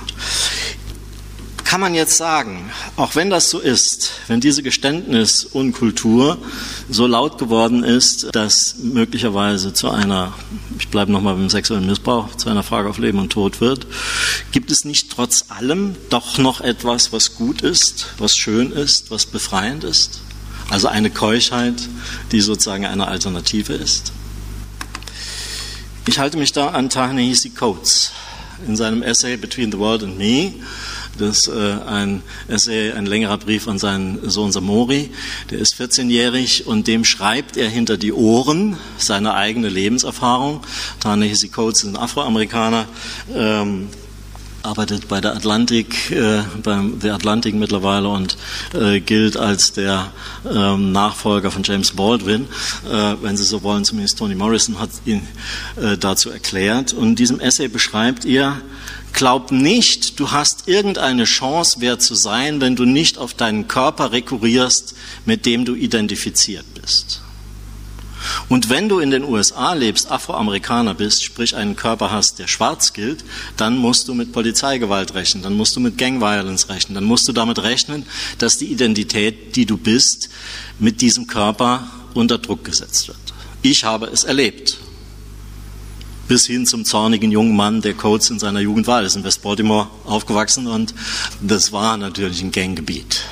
Kann 1.70 1.80
man 1.80 1.94
jetzt 1.94 2.16
sagen, 2.16 2.68
auch 2.96 3.14
wenn 3.14 3.30
das 3.30 3.48
so 3.48 3.60
ist, 3.60 4.10
wenn 4.26 4.40
diese 4.40 4.64
Geständnisunkultur 4.64 6.36
so 6.88 7.06
laut 7.06 7.38
geworden 7.38 7.84
ist, 7.84 8.34
dass 8.34 8.78
möglicherweise 8.78 9.72
zu 9.72 9.88
einer, 9.88 10.32
ich 10.80 10.88
bleibe 10.88 11.12
nochmal 11.12 11.34
beim 11.34 11.48
sexuellen 11.48 11.86
Missbrauch, 11.86 12.34
zu 12.34 12.48
einer 12.48 12.64
Frage 12.64 12.88
auf 12.88 12.98
Leben 12.98 13.20
und 13.20 13.30
Tod 13.30 13.60
wird, 13.60 13.86
gibt 14.50 14.72
es 14.72 14.84
nicht 14.84 15.12
trotz 15.12 15.44
allem 15.48 15.94
doch 16.08 16.38
noch 16.38 16.60
etwas, 16.60 17.12
was 17.12 17.36
gut 17.36 17.62
ist, 17.62 18.14
was 18.18 18.36
schön 18.36 18.72
ist, 18.72 19.12
was 19.12 19.26
befreiend 19.26 19.84
ist? 19.84 20.22
Also 20.70 20.88
eine 20.88 21.10
Keuschheit, 21.10 21.76
die 22.32 22.40
sozusagen 22.40 22.84
eine 22.84 23.06
Alternative 23.06 23.74
ist. 23.74 24.10
Ich 26.08 26.18
halte 26.18 26.36
mich 26.36 26.52
da 26.52 26.70
an 26.70 26.90
Ta-Nehisi 26.90 27.50
Coates 27.50 28.10
in 28.66 28.76
seinem 28.76 29.02
Essay 29.02 29.36
Between 29.36 29.70
the 29.70 29.78
World 29.78 30.02
and 30.02 30.18
Me. 30.18 30.54
Das 31.18 31.40
ist 31.40 31.48
äh, 31.48 31.76
ein 31.86 32.22
Essay, 32.48 32.92
ein 32.92 33.06
längerer 33.06 33.38
Brief 33.38 33.68
an 33.68 33.78
seinen 33.78 34.30
Sohn 34.30 34.52
Samori. 34.52 35.10
Der 35.50 35.58
ist 35.58 35.74
14-jährig 35.74 36.66
und 36.66 36.86
dem 36.86 37.04
schreibt 37.04 37.56
er 37.56 37.68
hinter 37.68 37.96
die 37.96 38.12
Ohren 38.12 38.76
seine 38.98 39.34
eigene 39.34 39.68
Lebenserfahrung. 39.68 40.60
Ta-Nehisi 41.00 41.48
Coates 41.48 41.82
ist 41.82 41.88
ein 41.88 41.96
Afroamerikaner. 41.96 42.86
Ähm, 43.34 43.88
arbeitet 44.62 45.08
bei 45.08 45.20
der 45.20 45.34
Atlantik, 45.34 46.10
äh, 46.10 46.42
beim 46.62 47.00
The 47.00 47.10
Atlantic 47.10 47.54
mittlerweile 47.54 48.08
und 48.08 48.36
äh, 48.74 49.00
gilt 49.00 49.36
als 49.36 49.72
der 49.72 50.12
ähm, 50.50 50.92
Nachfolger 50.92 51.50
von 51.50 51.62
James 51.62 51.92
Baldwin, 51.92 52.46
äh, 52.90 53.14
wenn 53.22 53.36
Sie 53.36 53.44
so 53.44 53.62
wollen, 53.62 53.84
zumindest 53.84 54.18
Toni 54.18 54.34
Morrison 54.34 54.78
hat 54.78 54.90
ihn 55.06 55.26
äh, 55.80 55.96
dazu 55.96 56.30
erklärt. 56.30 56.92
Und 56.92 57.08
in 57.08 57.16
diesem 57.16 57.40
Essay 57.40 57.68
beschreibt 57.68 58.24
ihr, 58.24 58.60
glaub 59.12 59.52
nicht, 59.52 60.18
du 60.20 60.30
hast 60.30 60.68
irgendeine 60.68 61.24
Chance, 61.24 61.76
wer 61.80 61.98
zu 61.98 62.14
sein, 62.14 62.60
wenn 62.60 62.76
du 62.76 62.84
nicht 62.84 63.18
auf 63.18 63.34
deinen 63.34 63.68
Körper 63.68 64.12
rekurrierst, 64.12 64.94
mit 65.26 65.46
dem 65.46 65.64
du 65.64 65.74
identifiziert 65.74 66.66
bist. 66.80 67.22
Und 68.48 68.68
wenn 68.68 68.88
du 68.88 68.98
in 68.98 69.10
den 69.10 69.24
USA 69.24 69.72
lebst, 69.72 70.10
Afroamerikaner 70.10 70.94
bist, 70.94 71.24
sprich 71.24 71.56
einen 71.56 71.76
Körper 71.76 72.10
hast, 72.10 72.38
der 72.38 72.48
schwarz 72.48 72.92
gilt, 72.92 73.24
dann 73.56 73.78
musst 73.78 74.08
du 74.08 74.14
mit 74.14 74.32
Polizeigewalt 74.32 75.14
rechnen, 75.14 75.42
dann 75.42 75.56
musst 75.56 75.76
du 75.76 75.80
mit 75.80 75.96
Gang 75.96 76.20
Violence 76.20 76.68
rechnen, 76.68 76.94
dann 76.94 77.04
musst 77.04 77.26
du 77.28 77.32
damit 77.32 77.62
rechnen, 77.62 78.04
dass 78.38 78.58
die 78.58 78.66
Identität, 78.66 79.56
die 79.56 79.66
du 79.66 79.76
bist, 79.76 80.28
mit 80.78 81.00
diesem 81.00 81.26
Körper 81.26 81.86
unter 82.14 82.38
Druck 82.38 82.64
gesetzt 82.64 83.08
wird. 83.08 83.18
Ich 83.62 83.84
habe 83.84 84.06
es 84.06 84.24
erlebt. 84.24 84.78
Bis 86.30 86.46
hin 86.46 86.64
zum 86.64 86.84
zornigen 86.84 87.32
jungen 87.32 87.56
Mann, 87.56 87.82
der 87.82 87.94
Coates 87.94 88.30
in 88.30 88.38
seiner 88.38 88.60
Jugend 88.60 88.86
war. 88.86 89.00
Er 89.00 89.06
ist 89.08 89.16
in 89.16 89.24
West 89.24 89.42
Baltimore 89.42 89.88
aufgewachsen 90.04 90.68
und 90.68 90.94
das 91.40 91.72
war 91.72 91.96
natürlich 91.96 92.40
ein 92.40 92.52
Ganggebiet. 92.52 93.24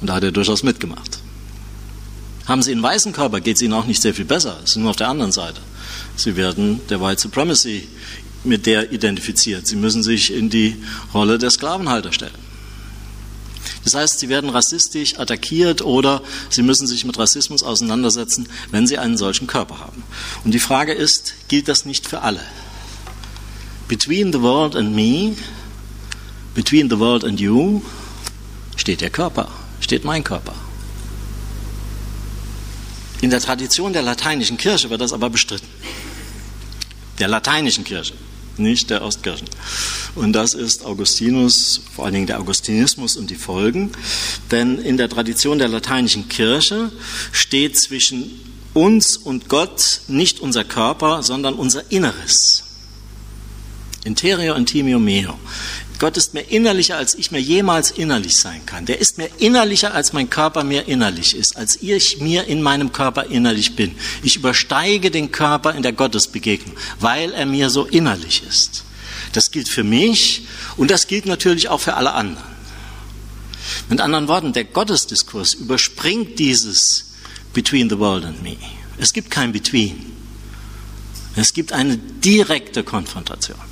Und 0.00 0.06
da 0.06 0.14
hat 0.14 0.22
er 0.22 0.30
durchaus 0.30 0.62
mitgemacht. 0.62 1.18
Haben 2.46 2.62
Sie 2.62 2.70
einen 2.70 2.84
weißen 2.84 3.12
Körper, 3.12 3.40
geht 3.40 3.56
es 3.56 3.62
Ihnen 3.62 3.72
auch 3.72 3.86
nicht 3.86 4.00
sehr 4.00 4.14
viel 4.14 4.26
besser. 4.26 4.60
Sie 4.64 4.74
sind 4.74 4.82
nur 4.82 4.90
auf 4.90 4.96
der 4.96 5.08
anderen 5.08 5.32
Seite. 5.32 5.60
Sie 6.14 6.36
werden 6.36 6.78
der 6.88 7.00
White 7.00 7.20
Supremacy 7.20 7.88
mit 8.44 8.66
der 8.66 8.92
identifiziert. 8.92 9.66
Sie 9.66 9.74
müssen 9.74 10.04
sich 10.04 10.32
in 10.32 10.50
die 10.50 10.76
Rolle 11.12 11.36
der 11.36 11.50
Sklavenhalter 11.50 12.12
stellen. 12.12 12.47
Das 13.88 13.94
heißt, 13.94 14.18
sie 14.18 14.28
werden 14.28 14.50
rassistisch 14.50 15.18
attackiert 15.18 15.80
oder 15.80 16.20
sie 16.50 16.60
müssen 16.60 16.86
sich 16.86 17.06
mit 17.06 17.18
Rassismus 17.18 17.62
auseinandersetzen, 17.62 18.46
wenn 18.70 18.86
sie 18.86 18.98
einen 18.98 19.16
solchen 19.16 19.46
Körper 19.46 19.80
haben. 19.80 20.02
Und 20.44 20.52
die 20.52 20.58
Frage 20.58 20.92
ist, 20.92 21.32
gilt 21.48 21.68
das 21.68 21.86
nicht 21.86 22.06
für 22.06 22.20
alle? 22.20 22.42
Between 23.88 24.30
the 24.30 24.42
world 24.42 24.76
and 24.76 24.94
me, 24.94 25.34
between 26.54 26.90
the 26.90 26.98
world 26.98 27.24
and 27.24 27.40
you, 27.40 27.80
steht 28.76 29.00
der 29.00 29.08
Körper, 29.08 29.48
steht 29.80 30.04
mein 30.04 30.22
Körper. 30.22 30.52
In 33.22 33.30
der 33.30 33.40
Tradition 33.40 33.94
der 33.94 34.02
lateinischen 34.02 34.58
Kirche 34.58 34.90
wird 34.90 35.00
das 35.00 35.14
aber 35.14 35.30
bestritten. 35.30 35.68
Der 37.20 37.28
lateinischen 37.28 37.84
Kirche, 37.84 38.12
nicht 38.58 38.90
der 38.90 39.02
Ostkirchen. 39.02 39.48
Und 40.14 40.32
das 40.32 40.54
ist 40.54 40.84
Augustinus, 40.84 41.80
vor 41.94 42.04
allen 42.04 42.14
Dingen 42.14 42.26
der 42.26 42.40
Augustinismus 42.40 43.16
und 43.16 43.30
die 43.30 43.36
Folgen. 43.36 43.92
Denn 44.50 44.78
in 44.78 44.96
der 44.96 45.08
Tradition 45.08 45.58
der 45.58 45.68
lateinischen 45.68 46.28
Kirche 46.28 46.90
steht 47.32 47.78
zwischen 47.78 48.40
uns 48.74 49.16
und 49.16 49.48
Gott 49.48 50.00
nicht 50.08 50.40
unser 50.40 50.64
Körper, 50.64 51.22
sondern 51.22 51.54
unser 51.54 51.90
Inneres. 51.90 52.64
Interior 54.04 54.56
intimio 54.56 54.98
meo. 54.98 55.38
Gott 55.98 56.16
ist 56.16 56.32
mir 56.32 56.42
innerlicher, 56.42 56.96
als 56.96 57.14
ich 57.14 57.32
mir 57.32 57.40
jemals 57.40 57.90
innerlich 57.90 58.36
sein 58.36 58.64
kann. 58.66 58.86
Der 58.86 59.00
ist 59.00 59.18
mir 59.18 59.28
innerlicher, 59.38 59.94
als 59.94 60.12
mein 60.12 60.30
Körper 60.30 60.62
mir 60.62 60.86
innerlich 60.86 61.34
ist, 61.34 61.56
als 61.56 61.76
ich 61.82 62.20
mir 62.20 62.44
in 62.44 62.62
meinem 62.62 62.92
Körper 62.92 63.24
innerlich 63.26 63.74
bin. 63.74 63.96
Ich 64.22 64.36
übersteige 64.36 65.10
den 65.10 65.32
Körper 65.32 65.74
in 65.74 65.82
der 65.82 65.92
Gottesbegegnung, 65.92 66.76
weil 67.00 67.32
er 67.32 67.46
mir 67.46 67.68
so 67.68 67.84
innerlich 67.84 68.44
ist. 68.48 68.84
Das 69.32 69.50
gilt 69.50 69.68
für 69.68 69.82
mich 69.82 70.46
und 70.76 70.90
das 70.90 71.08
gilt 71.08 71.26
natürlich 71.26 71.68
auch 71.68 71.80
für 71.80 71.94
alle 71.94 72.12
anderen. 72.12 72.58
Mit 73.88 74.00
anderen 74.00 74.28
Worten, 74.28 74.52
der 74.52 74.64
Gottesdiskurs 74.64 75.54
überspringt 75.54 76.38
dieses 76.38 77.06
Between 77.52 77.90
the 77.90 77.98
World 77.98 78.24
and 78.24 78.42
Me. 78.42 78.56
Es 78.98 79.12
gibt 79.12 79.30
kein 79.30 79.50
Between. 79.50 80.06
Es 81.34 81.52
gibt 81.52 81.72
eine 81.72 81.98
direkte 81.98 82.84
Konfrontation. 82.84 83.67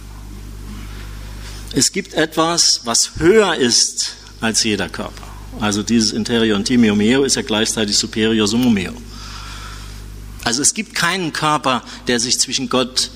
Es 1.73 1.93
gibt 1.93 2.15
etwas, 2.15 2.83
was 2.85 3.19
höher 3.19 3.55
ist 3.55 4.15
als 4.41 4.63
jeder 4.65 4.89
Körper. 4.89 5.25
Also 5.61 5.83
dieses 5.83 6.13
Interior 6.13 6.57
Intimio 6.57 6.95
Meo 6.95 7.25
ist 7.25 7.37
ja 7.37 7.43
gleichzeitig 7.43 7.97
Superior 7.97 8.47
Sumo 8.47 8.71
Meo. 8.71 8.93
Also 10.45 10.63
es 10.63 10.75
gibt 10.75 10.95
keinen 10.95 11.33
Körper, 11.33 11.83
der 12.07 12.21
sich 12.21 12.39
zwischen 12.39 12.69
Gott 12.69 13.11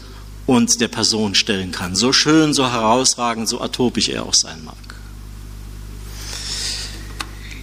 und 0.46 0.80
der 0.80 0.88
Person 0.88 1.34
stellen 1.34 1.70
kann. 1.70 1.94
So 1.94 2.12
schön, 2.12 2.54
so 2.54 2.70
herausragend, 2.70 3.48
so 3.48 3.60
atopisch 3.60 4.08
er 4.08 4.24
auch 4.24 4.34
sein 4.34 4.64
mag. 4.64 4.74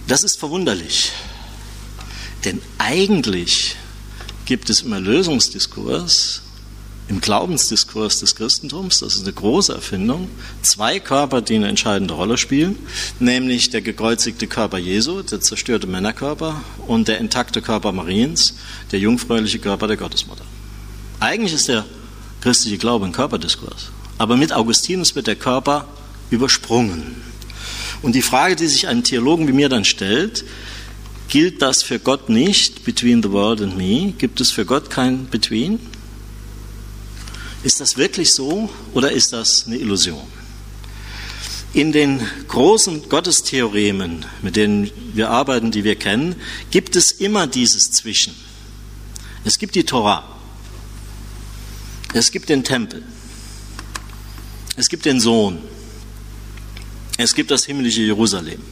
Das 0.06 0.24
ist 0.24 0.38
verwunderlich. 0.38 1.12
Denn 2.44 2.62
eigentlich 2.78 3.76
gibt 4.46 4.70
es 4.70 4.80
im 4.80 4.92
Erlösungsdiskurs 4.92 6.42
im 7.08 7.22
Glaubensdiskurs 7.22 8.20
des 8.20 8.34
Christentums, 8.34 9.00
das 9.00 9.16
ist 9.16 9.22
eine 9.22 9.32
große 9.32 9.74
Erfindung, 9.74 10.28
zwei 10.60 11.00
Körper, 11.00 11.40
die 11.40 11.56
eine 11.56 11.68
entscheidende 11.68 12.14
Rolle 12.14 12.36
spielen, 12.36 12.76
nämlich 13.18 13.70
der 13.70 13.80
gekreuzigte 13.80 14.46
Körper 14.46 14.76
Jesu, 14.76 15.22
der 15.22 15.40
zerstörte 15.40 15.86
Männerkörper 15.86 16.62
und 16.86 17.08
der 17.08 17.18
intakte 17.18 17.62
Körper 17.62 17.92
Mariens, 17.92 18.54
der 18.92 18.98
jungfräuliche 18.98 19.58
Körper 19.58 19.86
der 19.86 19.96
Gottesmutter. 19.96 20.44
Eigentlich 21.18 21.54
ist 21.54 21.68
der 21.68 21.86
christliche 22.42 22.76
Glaube 22.76 23.06
ein 23.06 23.12
Körperdiskurs, 23.12 23.90
aber 24.18 24.36
mit 24.36 24.52
Augustinus 24.52 25.14
wird 25.14 25.26
der 25.26 25.36
Körper 25.36 25.86
übersprungen. 26.30 27.22
Und 28.02 28.14
die 28.14 28.22
Frage, 28.22 28.54
die 28.54 28.66
sich 28.66 28.86
ein 28.86 29.02
Theologen 29.02 29.48
wie 29.48 29.52
mir 29.52 29.70
dann 29.70 29.84
stellt, 29.84 30.44
gilt 31.28 31.62
das 31.62 31.82
für 31.82 31.98
Gott 31.98 32.28
nicht, 32.28 32.84
between 32.84 33.22
the 33.22 33.30
world 33.30 33.62
and 33.62 33.76
me? 33.76 34.12
Gibt 34.18 34.40
es 34.40 34.50
für 34.50 34.66
Gott 34.66 34.90
kein 34.90 35.26
between? 35.26 35.80
Ist 37.68 37.80
das 37.80 37.98
wirklich 37.98 38.32
so 38.32 38.70
oder 38.94 39.12
ist 39.12 39.34
das 39.34 39.66
eine 39.66 39.76
Illusion? 39.76 40.26
In 41.74 41.92
den 41.92 42.26
großen 42.48 43.10
Gottestheoremen, 43.10 44.24
mit 44.40 44.56
denen 44.56 44.90
wir 45.12 45.28
arbeiten, 45.28 45.70
die 45.70 45.84
wir 45.84 45.94
kennen, 45.94 46.36
gibt 46.70 46.96
es 46.96 47.12
immer 47.12 47.46
dieses 47.46 47.92
Zwischen. 47.92 48.34
Es 49.44 49.58
gibt 49.58 49.74
die 49.74 49.84
Torah. 49.84 50.24
Es 52.14 52.30
gibt 52.30 52.48
den 52.48 52.64
Tempel. 52.64 53.04
Es 54.76 54.88
gibt 54.88 55.04
den 55.04 55.20
Sohn. 55.20 55.58
Es 57.18 57.34
gibt 57.34 57.50
das 57.50 57.66
himmlische 57.66 58.00
Jerusalem. 58.00 58.62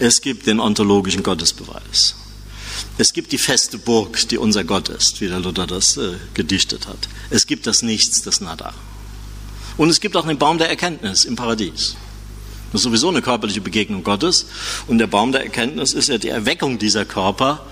Es 0.00 0.20
gibt 0.20 0.46
den 0.46 0.60
ontologischen 0.60 1.22
Gottesbeweis. 1.22 2.14
Es 2.98 3.12
gibt 3.12 3.32
die 3.32 3.38
feste 3.38 3.76
Burg, 3.76 4.28
die 4.28 4.38
unser 4.38 4.64
Gott 4.64 4.88
ist, 4.88 5.20
wie 5.20 5.28
der 5.28 5.40
Luther 5.40 5.66
das 5.66 5.96
äh, 5.98 6.14
gedichtet 6.32 6.88
hat. 6.88 7.08
Es 7.28 7.46
gibt 7.46 7.66
das 7.66 7.82
Nichts, 7.82 8.22
das 8.22 8.40
Nada. 8.40 8.72
Und 9.76 9.90
es 9.90 10.00
gibt 10.00 10.16
auch 10.16 10.26
den 10.26 10.38
Baum 10.38 10.56
der 10.56 10.70
Erkenntnis 10.70 11.26
im 11.26 11.36
Paradies. 11.36 11.96
Das 12.72 12.80
ist 12.80 12.84
sowieso 12.84 13.08
eine 13.08 13.20
körperliche 13.20 13.60
Begegnung 13.60 14.02
Gottes. 14.02 14.46
Und 14.86 14.98
der 14.98 15.06
Baum 15.06 15.32
der 15.32 15.42
Erkenntnis 15.42 15.92
ist 15.92 16.08
ja 16.08 16.16
die 16.16 16.28
Erweckung 16.28 16.78
dieser 16.78 17.04
Körper 17.04 17.66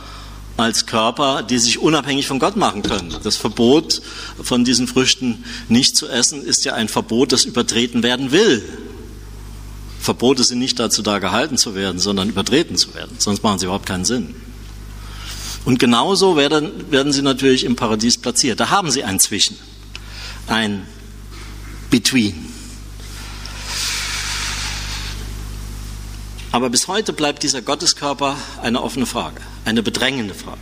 als 0.57 0.87
Körper, 0.87 1.43
die 1.43 1.59
sich 1.59 1.79
unabhängig 1.79 2.27
von 2.27 2.39
Gott 2.39 2.57
machen 2.57 2.83
können. 2.83 3.17
Das 3.23 3.37
Verbot 3.37 4.03
von 4.41 4.65
diesen 4.65 4.87
Früchten 4.87 5.45
nicht 5.69 5.97
zu 5.97 6.07
essen 6.07 6.45
ist 6.45 6.65
ja 6.65 6.75
ein 6.75 6.89
Verbot, 6.89 7.33
das 7.33 7.45
übertreten 7.45 8.03
werden 8.03 8.31
will. 8.31 8.63
Verbote 10.01 10.45
sind 10.45 10.59
nicht 10.59 10.79
dazu 10.79 11.03
da, 11.03 11.19
gehalten 11.19 11.57
zu 11.57 11.75
werden, 11.75 11.99
sondern 11.99 12.29
übertreten 12.29 12.77
zu 12.77 12.95
werden. 12.95 13.17
Sonst 13.19 13.43
machen 13.43 13.59
sie 13.59 13.65
überhaupt 13.65 13.87
keinen 13.87 14.05
Sinn. 14.05 14.35
Und 15.65 15.79
genauso 15.79 16.37
werden, 16.37 16.91
werden 16.91 17.13
sie 17.13 17.23
natürlich 17.23 17.65
im 17.65 17.77
Paradies 17.77 18.19
platziert. 18.19 18.61
Da 18.61 18.71
haben 18.71 18.91
sie 18.91 19.05
ein 19.05 19.19
Zwischen, 19.19 19.57
ein 20.47 20.87
Between. 21.91 22.53
Aber 26.53 26.71
bis 26.71 26.87
heute 26.87 27.13
bleibt 27.13 27.43
dieser 27.43 27.63
Gotteskörper 27.63 28.37
eine 28.63 28.83
offene 28.83 29.07
Frage, 29.07 29.41
eine 29.65 29.83
bedrängende 29.83 30.35
Frage. 30.35 30.61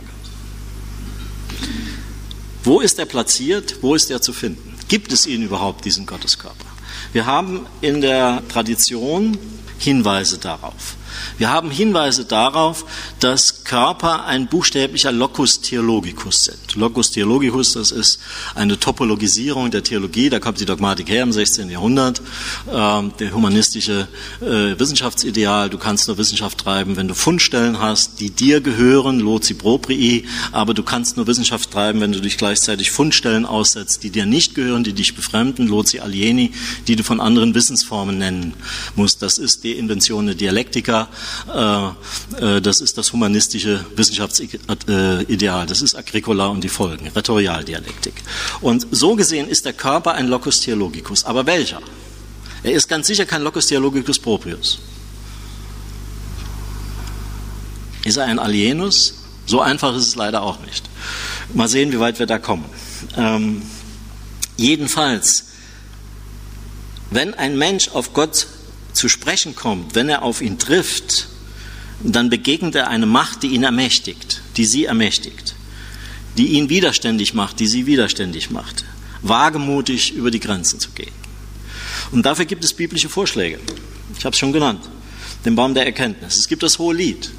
Wo 2.63 2.79
ist 2.79 2.97
er 2.97 3.05
platziert? 3.05 3.75
Wo 3.81 3.93
ist 3.93 4.09
er 4.09 4.21
zu 4.21 4.31
finden? 4.31 4.73
Gibt 4.87 5.11
es 5.11 5.27
ihn 5.27 5.43
überhaupt, 5.43 5.85
diesen 5.85 6.05
Gotteskörper? 6.05 6.65
Wir 7.11 7.25
haben 7.25 7.67
in 7.81 8.01
der 8.01 8.41
Tradition 8.47 9.37
Hinweise 9.77 10.37
darauf. 10.37 10.95
Wir 11.37 11.49
haben 11.49 11.71
Hinweise 11.71 12.25
darauf, 12.25 12.85
dass 13.19 13.63
Körper 13.63 14.25
ein 14.25 14.47
buchstäblicher 14.47 15.11
Locus 15.11 15.61
Theologicus 15.61 16.45
sind. 16.45 16.75
Locus 16.75 17.11
Theologicus, 17.11 17.73
das 17.73 17.91
ist 17.91 18.19
eine 18.55 18.79
Topologisierung 18.79 19.71
der 19.71 19.83
Theologie, 19.83 20.29
da 20.29 20.39
kommt 20.39 20.59
die 20.59 20.65
Dogmatik 20.65 21.09
her 21.09 21.23
im 21.23 21.31
16. 21.31 21.69
Jahrhundert, 21.69 22.19
äh, 22.67 23.03
der 23.19 23.33
humanistische 23.33 24.07
äh, 24.41 24.79
Wissenschaftsideal, 24.79 25.69
du 25.69 25.77
kannst 25.77 26.07
nur 26.07 26.17
Wissenschaft 26.17 26.57
treiben, 26.59 26.95
wenn 26.95 27.07
du 27.07 27.15
Fundstellen 27.15 27.79
hast, 27.79 28.19
die 28.19 28.29
dir 28.29 28.61
gehören, 28.61 29.19
loci 29.19 29.53
proprii, 29.53 30.25
aber 30.51 30.73
du 30.73 30.83
kannst 30.83 31.17
nur 31.17 31.27
Wissenschaft 31.27 31.71
treiben, 31.71 32.01
wenn 32.01 32.11
du 32.11 32.19
dich 32.19 32.37
gleichzeitig 32.37 32.91
Fundstellen 32.91 33.45
aussetzt, 33.45 34.03
die 34.03 34.09
dir 34.09 34.25
nicht 34.25 34.55
gehören, 34.55 34.83
die 34.83 34.93
dich 34.93 35.15
befremden, 35.15 35.67
loci 35.67 35.99
alieni, 35.99 36.51
die 36.87 36.95
du 36.95 37.03
von 37.03 37.19
anderen 37.19 37.55
Wissensformen 37.55 38.17
nennen 38.17 38.53
musst. 38.95 39.21
Das 39.21 39.37
ist 39.37 39.63
die 39.63 39.73
Invention 39.73 40.25
der 40.25 40.35
Dialektiker, 40.35 41.02
äh, 41.53 42.55
äh, 42.57 42.61
das 42.61 42.81
ist 42.81 42.97
das 42.97 43.13
humanistische 43.13 43.85
Wissenschaftsideal, 43.95 45.65
das 45.65 45.81
ist 45.81 45.95
Agricola 45.95 46.47
und 46.47 46.63
die 46.63 46.69
Folgen, 46.69 47.07
Rhetorialdialektik. 47.07 48.15
Und 48.61 48.87
so 48.91 49.15
gesehen 49.15 49.47
ist 49.47 49.65
der 49.65 49.73
Körper 49.73 50.13
ein 50.13 50.27
Locus 50.27 50.61
Theologicus. 50.61 51.25
Aber 51.25 51.45
welcher? 51.45 51.81
Er 52.63 52.71
ist 52.71 52.87
ganz 52.87 53.07
sicher 53.07 53.25
kein 53.25 53.41
Locus 53.41 53.67
Theologicus 53.67 54.19
proprius. 54.19 54.79
Ist 58.05 58.17
er 58.17 58.25
ein 58.25 58.39
Alienus? 58.39 59.15
So 59.45 59.61
einfach 59.61 59.95
ist 59.95 60.07
es 60.07 60.15
leider 60.15 60.41
auch 60.41 60.59
nicht. 60.61 60.89
Mal 61.53 61.67
sehen, 61.67 61.91
wie 61.91 61.99
weit 61.99 62.19
wir 62.19 62.25
da 62.25 62.39
kommen. 62.39 62.65
Ähm, 63.17 63.61
jedenfalls, 64.57 65.45
wenn 67.11 67.33
ein 67.33 67.57
Mensch 67.57 67.89
auf 67.89 68.13
Gott 68.13 68.47
zu 68.93 69.09
sprechen 69.09 69.55
kommt, 69.55 69.95
wenn 69.95 70.09
er 70.09 70.23
auf 70.23 70.41
ihn 70.41 70.57
trifft, 70.59 71.27
dann 72.01 72.29
begegnet 72.29 72.75
er 72.75 72.87
eine 72.87 73.05
Macht, 73.05 73.43
die 73.43 73.47
ihn 73.47 73.63
ermächtigt, 73.63 74.41
die 74.57 74.65
sie 74.65 74.85
ermächtigt, 74.85 75.55
die 76.37 76.47
ihn 76.47 76.69
widerständig 76.69 77.33
macht, 77.33 77.59
die 77.59 77.67
sie 77.67 77.85
widerständig 77.85 78.49
macht, 78.51 78.85
wagemutig 79.21 80.13
über 80.13 80.31
die 80.31 80.39
Grenzen 80.39 80.79
zu 80.79 80.91
gehen. 80.91 81.11
Und 82.11 82.25
dafür 82.25 82.45
gibt 82.45 82.63
es 82.63 82.73
biblische 82.73 83.09
Vorschläge. 83.09 83.59
Ich 84.17 84.25
habe 84.25 84.33
es 84.33 84.39
schon 84.39 84.53
genannt, 84.53 84.81
den 85.45 85.55
Baum 85.55 85.73
der 85.73 85.85
Erkenntnis. 85.85 86.37
Es 86.37 86.47
gibt 86.47 86.63
das 86.63 86.77
hohe 86.79 86.93
Lied. 86.93 87.31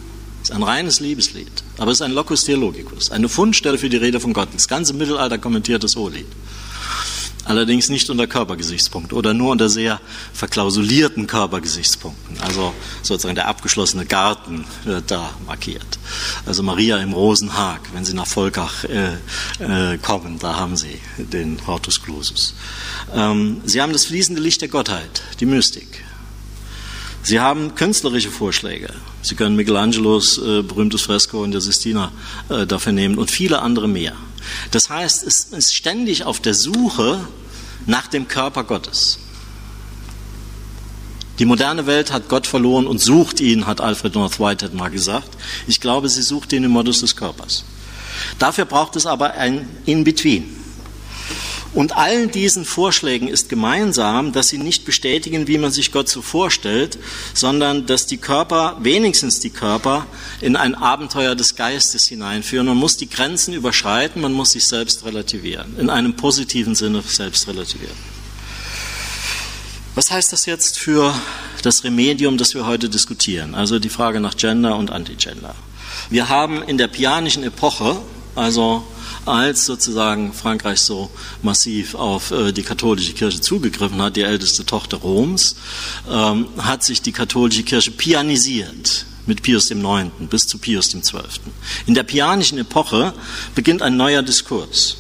Es 0.43 0.51
ist 0.51 0.57
ein 0.57 0.63
reines 0.63 1.01
Liebeslied, 1.01 1.63
aber 1.79 1.91
es 1.91 1.99
ist 1.99 2.03
ein 2.03 2.13
Locus 2.13 2.45
Theologicus, 2.45 3.11
eine 3.11 3.31
Fundstelle 3.31 3.79
für 3.79 3.89
die 3.89 3.97
Rede 3.97 4.21
von 4.21 4.35
Gott. 4.35 4.49
Das 4.53 4.69
ganze 4.69 4.93
Mittelalter 4.93 5.39
kommentiert 5.39 5.83
das 5.83 5.97
Hohelied 5.97 6.27
allerdings 7.45 7.89
nicht 7.89 8.11
unter 8.11 8.27
Körpergesichtspunkten 8.27 9.17
oder 9.17 9.35
nur 9.35 9.53
unter 9.53 9.69
sehr 9.69 10.01
verklausulierten 10.33 11.27
Körpergesichtspunkten. 11.27 12.41
Also 12.41 12.73
sozusagen 13.03 13.35
der 13.35 13.49
abgeschlossene 13.49 14.07
Garten 14.07 14.65
wird 14.85 15.11
da 15.11 15.31
markiert. 15.47 15.99
Also 16.47 16.63
Maria 16.63 16.99
im 16.99 17.13
Rosenhag, 17.13 17.81
wenn 17.93 18.05
Sie 18.05 18.15
nach 18.15 18.27
Volkach 18.27 18.85
äh, 18.85 19.15
äh, 19.61 19.99
kommen, 19.99 20.39
da 20.39 20.57
haben 20.57 20.77
Sie 20.77 21.01
den 21.19 21.59
Hortus 21.67 22.03
Clausus. 22.03 22.55
Ähm, 23.15 23.61
Sie 23.65 23.81
haben 23.81 23.93
das 23.93 24.07
fließende 24.07 24.41
Licht 24.41 24.63
der 24.63 24.69
Gottheit, 24.69 25.23
die 25.41 25.47
Mystik. 25.47 26.05
Sie 27.23 27.41
haben 27.41 27.75
künstlerische 27.75 28.31
Vorschläge. 28.31 28.91
Sie 29.23 29.35
können 29.35 29.57
Michelangelos 29.57 30.37
äh, 30.37 30.63
berühmtes 30.63 31.01
Fresko 31.01 31.43
in 31.43 31.53
der 31.53 31.63
Sistina 31.63 32.13
äh, 32.51 32.67
dafür 32.67 32.93
nehmen 32.93 33.17
und 33.17 33.31
viele 33.31 33.63
andere 33.63 33.89
mehr. 33.89 34.13
Das 34.71 34.91
heißt, 34.91 35.23
es 35.25 35.45
ist 35.45 35.75
ständig 35.75 36.25
auf 36.25 36.41
der 36.41 36.55
Suche 36.55 37.27
nach 37.87 38.07
dem 38.07 38.29
Körper 38.29 38.65
Gottes. 38.65 39.19
Die 41.39 41.45
moderne 41.45 41.87
Welt 41.87 42.13
hat 42.13 42.29
Gott 42.29 42.47
verloren 42.47 42.87
und 42.87 42.99
sucht 42.99 43.41
ihn, 43.41 43.67
hat 43.67 43.81
Alfred 43.81 44.15
North 44.15 44.39
Whitehead 44.39 44.75
mal 44.75 44.91
gesagt. 44.91 45.31
Ich 45.67 45.81
glaube, 45.81 46.09
sie 46.09 46.23
sucht 46.23 46.53
ihn 46.53 46.63
im 46.63 46.71
Modus 46.71 47.01
des 47.01 47.17
Körpers. 47.17 47.65
Dafür 48.39 48.65
braucht 48.65 48.95
es 48.95 49.07
aber 49.07 49.35
ein 49.35 49.69
In-Between. 49.85 50.64
Und 51.75 51.97
allen 51.97 52.31
diesen 52.31 52.65
Vorschlägen 52.65 53.27
ist 53.27 53.49
gemeinsam, 53.49 54.33
dass 54.33 54.49
sie 54.49 54.59
nicht 54.59 54.85
bestätigen, 54.85 55.49
wie 55.49 55.59
man 55.59 55.73
sich 55.73 55.91
Gott 55.91 56.09
so 56.09 56.23
vorstellt, 56.23 56.99
sondern 57.35 57.87
dass 57.87 58.07
die 58.07 58.17
Körper, 58.17 58.77
wenigstens 58.81 59.41
die 59.41 59.51
Körper, 59.51 60.07
in 60.41 60.55
ein 60.55 60.77
Abenteuer 60.77 61.35
des 61.35 61.57
Geistes 61.57 62.07
hineinführen. 62.07 62.67
Man 62.67 62.77
muss 62.77 62.97
die 62.97 63.11
Grenzen 63.11 63.55
überschreiten, 63.55 64.23
man 64.23 64.33
muss 64.33 64.53
sich 64.53 64.67
selbst 64.67 65.05
relativieren, 65.05 65.77
in 65.79 65.91
einem 65.91 66.15
positiven 66.15 66.77
Sinne 66.77 67.03
selbst 67.03 67.49
relativieren. 67.49 67.97
Was 69.97 70.11
heißt 70.11 70.33
das 70.33 70.47
jetzt 70.47 70.79
für 70.79 71.15
das 71.63 71.83
Remedium, 71.83 72.39
das 72.39 72.55
wir 72.55 72.67
heute 72.67 72.89
diskutieren? 72.89 73.55
Also 73.55 73.79
die 73.81 73.89
Frage 73.89 74.21
nach 74.21 74.37
Gender 74.37 74.77
und 74.77 74.91
Antigender. 74.91 75.55
Wir 76.11 76.29
haben 76.29 76.63
in 76.63 76.79
der 76.79 76.89
pianischen 76.89 77.43
Epoche, 77.43 77.97
also 78.35 78.85
als 79.27 79.65
sozusagen 79.65 80.33
Frankreich 80.33 80.81
so 80.81 81.11
massiv 81.43 81.95
auf 81.95 82.31
äh, 82.31 82.53
die 82.53 82.63
katholische 82.63 83.13
Kirche 83.13 83.41
zugegriffen 83.41 84.01
hat, 84.01 84.17
die 84.17 84.23
älteste 84.23 84.65
Tochter 84.67 84.99
Roms, 84.99 85.57
ähm, 86.11 86.49
hat 86.59 86.85
sich 86.85 87.03
die 87.03 87.13
katholische 87.13 87.63
Kirche 87.63 87.91
pianisiert 87.91 89.07
mit 89.27 89.43
Pius 89.43 89.71
IX. 89.71 90.11
bis 90.31 90.47
zu 90.47 90.59
Pius 90.59 90.91
XII. 90.91 91.23
In 91.87 91.95
der 91.95 92.03
pianischen 92.03 92.59
Epoche 92.59 93.15
beginnt 93.55 93.83
ein 93.83 93.97
neuer 93.97 94.23
Diskurs. 94.23 94.97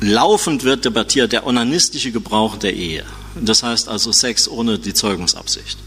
Laufend 0.00 0.64
wird 0.64 0.84
debattiert 0.84 1.32
der 1.32 1.46
onanistische 1.46 2.12
Gebrauch 2.12 2.56
der 2.56 2.74
Ehe. 2.74 3.04
Das 3.40 3.62
heißt 3.62 3.88
also 3.88 4.12
Sex 4.12 4.48
ohne 4.48 4.78
die 4.78 4.94
Zeugungsabsicht. 4.94 5.78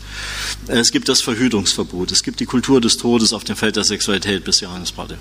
Es 0.67 0.91
gibt 0.91 1.08
das 1.08 1.21
Verhütungsverbot. 1.21 2.12
Es 2.12 2.23
gibt 2.23 2.39
die 2.39 2.45
Kultur 2.45 2.82
des 2.82 2.97
Todes 2.97 3.32
auf 3.32 3.43
dem 3.43 3.56
Feld 3.56 3.75
der 3.75 3.84
Sexualität 3.84 4.43
bis 4.43 4.60
Johannes 4.60 4.91
Paul 4.91 5.08
II. 5.12 5.17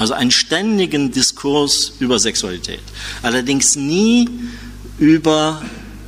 Also 0.00 0.14
einen 0.14 0.30
ständigen 0.30 1.12
Diskurs 1.12 1.92
über 2.00 2.18
Sexualität. 2.18 2.80
Allerdings 3.22 3.76
nie 3.76 4.26
über 4.98 5.60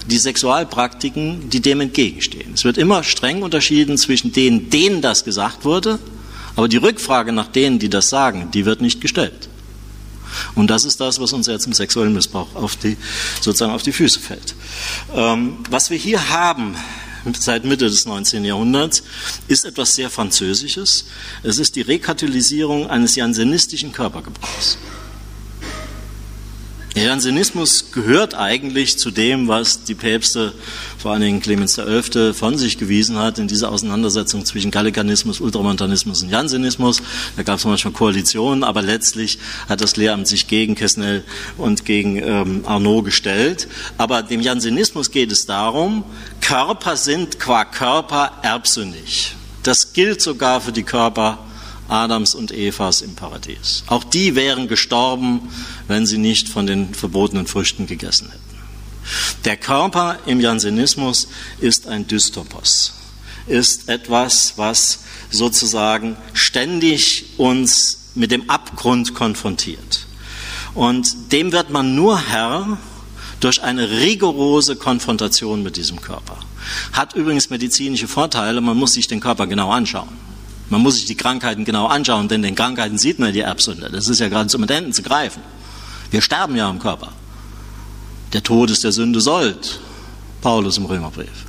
die 0.07 0.17
Sexualpraktiken, 0.17 1.51
die 1.51 1.61
dem 1.61 1.83
entgegenstehen. 1.83 2.55
Es 2.55 2.65
wird 2.65 2.79
immer 2.79 3.05
streng 3.05 3.43
unterschieden 3.43 3.99
zwischen 3.99 4.33
denen, 4.33 4.71
denen 4.71 5.03
das 5.03 5.25
gesagt 5.25 5.67
wurde, 5.67 5.99
aber 6.57 6.69
die 6.69 6.79
Rückfrage 6.79 7.33
nach 7.33 7.49
denen, 7.49 7.79
die 7.79 7.91
das 7.91 8.09
sagen, 8.09 8.49
die 8.55 8.65
wird 8.65 8.81
nicht 8.81 9.03
gestellt. 9.03 9.51
Und 10.55 10.69
das 10.69 10.87
ist 10.87 10.99
das, 10.99 11.21
was 11.21 11.35
uns 11.35 11.47
jetzt 11.47 11.67
im 11.67 11.75
sexuellen 11.75 12.15
Missbrauch 12.15 12.55
auf 12.55 12.77
die, 12.77 12.97
sozusagen 13.43 13.73
auf 13.73 13.83
die 13.83 13.93
Füße 13.93 14.21
fällt. 14.21 14.55
Ähm, 15.15 15.59
was 15.69 15.91
wir 15.91 15.99
hier 15.99 16.31
haben, 16.31 16.77
seit 17.39 17.65
Mitte 17.65 17.87
des 17.87 18.07
19. 18.07 18.45
Jahrhunderts, 18.45 19.03
ist 19.49 19.65
etwas 19.65 19.95
sehr 19.95 20.11
Französisches. 20.11 21.07
Es 21.43 21.59
ist 21.59 21.77
die 21.77 21.83
Rekatholisierung 21.83 22.89
eines 22.89 23.17
jansenistischen 23.17 23.93
Körpergebrauchs. 23.93 24.79
Der 26.95 27.05
Jansenismus 27.05 27.91
gehört 27.91 28.35
eigentlich 28.35 28.99
zu 28.99 29.11
dem, 29.11 29.49
was 29.49 29.85
die 29.85 29.95
Päpste, 29.95 30.53
vor 30.99 31.13
allen 31.13 31.23
Dingen 31.23 31.41
Clemens 31.41 31.77
XI., 31.77 32.35
von 32.35 32.59
sich 32.59 32.77
gewiesen 32.77 33.19
hat 33.19 33.39
in 33.39 33.49
dieser 33.49 33.73
Auseinandersetzung 33.73 34.45
zwischen 34.45 34.71
Gallikanismus, 34.71 35.41
Ultramontanismus 35.41 36.23
und 36.23 36.29
Jansenismus. 36.29 37.01
Da 37.37 37.45
gab 37.45 37.59
es 37.59 37.65
manchmal 37.65 37.95
Koalitionen, 37.95 38.63
aber 38.63 38.83
letztlich 38.83 39.39
hat 39.71 39.81
das 39.81 39.97
Lehramt 39.97 40.29
sich 40.29 40.49
gegen 40.49 40.75
Quesnel 40.75 41.25
und 41.57 41.87
gegen 41.87 42.17
ähm, 42.17 42.65
Arnaud 42.67 43.07
gestellt. 43.07 43.69
Aber 43.97 44.23
dem 44.23 44.43
Jansenismus 44.43 45.11
geht 45.11 45.33
es 45.33 45.47
darum, 45.47 46.05
Körper 46.43 46.99
sind 46.99 47.41
qua 47.41 47.65
Körper 47.65 48.33
erbsündig. 48.43 49.35
Das 49.63 49.95
gilt 49.95 50.21
sogar 50.21 50.61
für 50.61 50.73
die 50.73 50.83
Körper 50.83 51.39
Adams 51.93 52.35
und 52.35 52.51
Evas 52.51 53.03
im 53.03 53.15
Paradies. 53.15 53.85
Auch 53.87 54.03
die 54.03 54.35
wären 54.35 54.67
gestorben, 54.67 55.49
wenn 55.89 56.07
sie 56.07 56.19
nicht 56.19 56.49
von 56.49 56.67
den 56.67 56.95
verbotenen 56.95 57.47
Früchten 57.47 57.87
gegessen 57.87 58.31
hätten. 58.31 58.43
Der 59.45 59.57
Körper 59.57 60.19
im 60.27 60.41
Jansenismus 60.41 61.29
ist 61.61 61.87
ein 61.89 62.07
Dystopos, 62.07 62.95
ist 63.47 63.89
etwas, 63.89 64.55
was 64.57 65.01
sozusagen 65.31 66.17
ständig 66.33 67.25
uns 67.37 67.99
mit 68.15 68.31
dem 68.31 68.49
Abgrund 68.49 69.15
konfrontiert. 69.15 70.07
Und 70.75 71.33
dem 71.33 71.53
wird 71.53 71.71
man 71.71 71.95
nur 71.95 72.19
Herr 72.19 72.79
durch 73.41 73.63
eine 73.63 73.91
rigorose 73.91 74.77
Konfrontation 74.77 75.63
mit 75.63 75.77
diesem 75.77 76.01
Körper. 76.01 76.39
Hat 76.93 77.15
übrigens 77.15 77.51
medizinische 77.51 78.09
Vorteile, 78.09 78.61
man 78.61 78.77
muss 78.77 78.95
sich 78.95 79.09
den 79.09 79.21
Körper 79.21 79.47
genau 79.47 79.71
anschauen. 79.71 80.32
Man 80.71 80.81
muss 80.81 80.97
sich 80.97 81.07
die 81.07 81.17
Krankheiten 81.17 81.65
genau 81.65 81.87
anschauen, 81.87 82.29
denn 82.29 82.43
den 82.43 82.55
Krankheiten 82.55 82.99
sieht 82.99 83.19
man 83.19 83.33
die 83.33 83.41
Erbsünde. 83.41 83.91
Das 83.91 84.09
ist 84.09 84.21
ja 84.21 84.29
gerade 84.29 84.49
zum 84.49 84.67
Händen 84.67 84.93
zu 84.93 85.03
greifen. 85.03 85.43
Wir 86.11 86.23
sterben 86.23 86.57
ja 86.57 86.71
im 86.71 86.79
Körper. 86.79 87.13
Der 88.33 88.43
Tod 88.43 88.71
ist 88.71 88.85
der 88.85 88.93
Sünde 88.93 89.21
sollt. 89.21 89.81
Paulus 90.41 90.79
im 90.79 90.87
Römerbrief. 90.87 91.47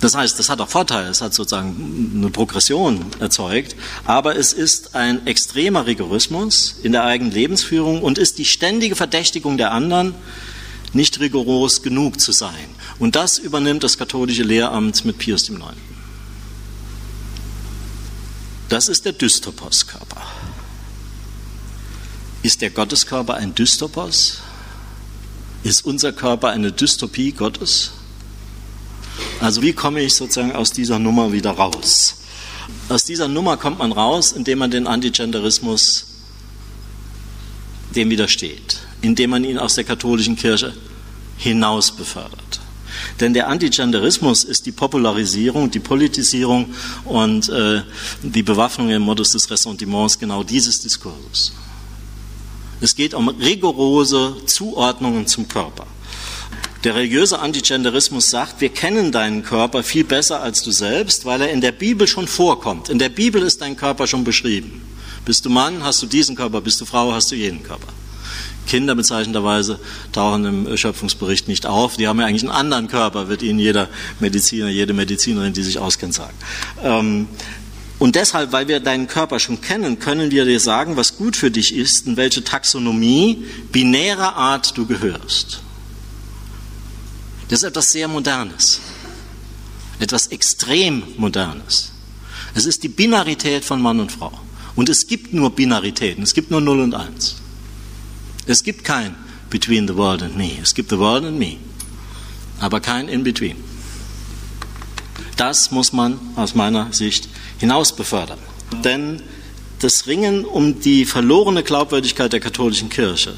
Das 0.00 0.16
heißt, 0.16 0.38
das 0.38 0.48
hat 0.48 0.60
auch 0.60 0.68
Vorteile, 0.68 1.08
es 1.08 1.20
hat 1.20 1.32
sozusagen 1.32 2.12
eine 2.16 2.30
Progression 2.30 3.04
erzeugt, 3.20 3.76
aber 4.04 4.36
es 4.36 4.52
ist 4.52 4.96
ein 4.96 5.26
extremer 5.26 5.86
Rigorismus 5.86 6.74
in 6.82 6.90
der 6.92 7.04
eigenen 7.04 7.32
Lebensführung 7.32 8.02
und 8.02 8.18
ist 8.18 8.38
die 8.38 8.44
ständige 8.44 8.96
Verdächtigung 8.96 9.58
der 9.58 9.70
anderen, 9.70 10.14
nicht 10.92 11.20
rigoros 11.20 11.82
genug 11.82 12.20
zu 12.20 12.32
sein. 12.32 12.50
Und 12.98 13.14
das 13.14 13.38
übernimmt 13.38 13.84
das 13.84 13.96
katholische 13.96 14.42
Lehramt 14.42 15.04
mit 15.04 15.18
Pius 15.18 15.48
IX. 15.48 15.62
Das 18.72 18.88
ist 18.88 19.04
der 19.04 19.12
Dystopos-Körper. 19.12 20.22
Ist 22.42 22.62
der 22.62 22.70
Gotteskörper 22.70 23.34
ein 23.34 23.54
Dystopos? 23.54 24.38
Ist 25.62 25.84
unser 25.84 26.10
Körper 26.14 26.48
eine 26.48 26.72
Dystopie 26.72 27.32
Gottes? 27.32 27.90
Also 29.40 29.60
wie 29.60 29.74
komme 29.74 30.00
ich 30.00 30.14
sozusagen 30.14 30.52
aus 30.52 30.72
dieser 30.72 30.98
Nummer 30.98 31.32
wieder 31.32 31.50
raus? 31.50 32.14
Aus 32.88 33.04
dieser 33.04 33.28
Nummer 33.28 33.58
kommt 33.58 33.76
man 33.76 33.92
raus, 33.92 34.32
indem 34.32 34.60
man 34.60 34.70
den 34.70 34.86
Antigenderismus 34.86 36.06
dem 37.94 38.08
widersteht, 38.08 38.78
indem 39.02 39.28
man 39.28 39.44
ihn 39.44 39.58
aus 39.58 39.74
der 39.74 39.84
katholischen 39.84 40.36
Kirche 40.36 40.74
hinaus 41.36 41.94
befördert. 41.94 42.61
Denn 43.20 43.34
der 43.34 43.48
Antigenderismus 43.48 44.44
ist 44.44 44.66
die 44.66 44.72
Popularisierung, 44.72 45.70
die 45.70 45.80
Politisierung 45.80 46.74
und 47.04 47.48
äh, 47.48 47.82
die 48.22 48.42
Bewaffnung 48.42 48.90
im 48.90 49.02
Modus 49.02 49.32
des 49.32 49.50
Ressentiments 49.50 50.18
genau 50.18 50.42
dieses 50.42 50.80
Diskurses. 50.80 51.52
Es 52.80 52.96
geht 52.96 53.14
um 53.14 53.28
rigorose 53.28 54.36
Zuordnungen 54.46 55.26
zum 55.26 55.46
Körper. 55.46 55.86
Der 56.82 56.96
religiöse 56.96 57.38
Antigenderismus 57.38 58.28
sagt, 58.28 58.60
wir 58.60 58.70
kennen 58.70 59.12
deinen 59.12 59.44
Körper 59.44 59.84
viel 59.84 60.02
besser 60.02 60.42
als 60.42 60.64
du 60.64 60.72
selbst, 60.72 61.24
weil 61.24 61.42
er 61.42 61.50
in 61.50 61.60
der 61.60 61.70
Bibel 61.70 62.08
schon 62.08 62.26
vorkommt. 62.26 62.88
In 62.88 62.98
der 62.98 63.08
Bibel 63.08 63.40
ist 63.40 63.60
dein 63.60 63.76
Körper 63.76 64.08
schon 64.08 64.24
beschrieben. 64.24 64.82
Bist 65.24 65.44
du 65.44 65.50
Mann, 65.50 65.84
hast 65.84 66.02
du 66.02 66.06
diesen 66.06 66.34
Körper, 66.34 66.60
bist 66.60 66.80
du 66.80 66.84
Frau, 66.84 67.12
hast 67.12 67.30
du 67.30 67.36
jenen 67.36 67.62
Körper. 67.62 67.86
Kinder 68.66 68.94
bezeichnenderweise 68.94 69.78
tauchen 70.12 70.44
im 70.44 70.76
Schöpfungsbericht 70.76 71.48
nicht 71.48 71.66
auf. 71.66 71.96
Die 71.96 72.08
haben 72.08 72.20
ja 72.20 72.26
eigentlich 72.26 72.42
einen 72.42 72.52
anderen 72.52 72.88
Körper, 72.88 73.28
wird 73.28 73.42
Ihnen 73.42 73.58
jeder 73.58 73.88
Mediziner, 74.20 74.68
jede 74.68 74.92
Medizinerin, 74.92 75.52
die 75.52 75.62
sich 75.62 75.78
auskennt, 75.78 76.14
sagen. 76.14 76.34
Ähm, 76.82 77.28
und 77.98 78.16
deshalb, 78.16 78.50
weil 78.52 78.66
wir 78.66 78.80
deinen 78.80 79.06
Körper 79.06 79.38
schon 79.38 79.60
kennen, 79.60 79.98
können 79.98 80.30
wir 80.32 80.44
dir 80.44 80.58
sagen, 80.58 80.96
was 80.96 81.16
gut 81.16 81.36
für 81.36 81.50
dich 81.50 81.74
ist, 81.74 82.06
in 82.06 82.16
welche 82.16 82.42
Taxonomie 82.42 83.44
binärer 83.70 84.34
Art 84.34 84.76
du 84.76 84.86
gehörst. 84.86 85.60
Das 87.48 87.62
ist 87.62 87.68
etwas 87.68 87.92
sehr 87.92 88.08
Modernes, 88.08 88.80
etwas 90.00 90.28
extrem 90.28 91.02
Modernes. 91.16 91.92
Es 92.54 92.66
ist 92.66 92.82
die 92.82 92.88
Binarität 92.88 93.64
von 93.64 93.80
Mann 93.80 94.00
und 94.00 94.10
Frau. 94.10 94.32
Und 94.74 94.88
es 94.88 95.06
gibt 95.06 95.32
nur 95.32 95.50
Binaritäten, 95.50 96.24
es 96.24 96.34
gibt 96.34 96.50
nur 96.50 96.60
0 96.60 96.80
und 96.80 96.94
1. 96.94 97.41
Es 98.46 98.64
gibt 98.64 98.84
kein 98.84 99.14
Between 99.50 99.86
the 99.86 99.96
World 99.96 100.22
and 100.22 100.36
Me. 100.36 100.52
Es 100.60 100.74
gibt 100.74 100.90
the 100.90 100.98
World 100.98 101.24
and 101.24 101.38
Me, 101.38 101.58
aber 102.58 102.80
kein 102.80 103.08
In 103.08 103.22
Between. 103.22 103.56
Das 105.36 105.70
muss 105.70 105.92
man 105.92 106.18
aus 106.36 106.54
meiner 106.54 106.92
Sicht 106.92 107.28
hinaus 107.58 107.94
befördern. 107.94 108.38
Denn 108.84 109.22
das 109.80 110.06
Ringen 110.06 110.44
um 110.44 110.80
die 110.80 111.04
verlorene 111.04 111.62
Glaubwürdigkeit 111.62 112.32
der 112.32 112.40
katholischen 112.40 112.88
Kirche 112.88 113.34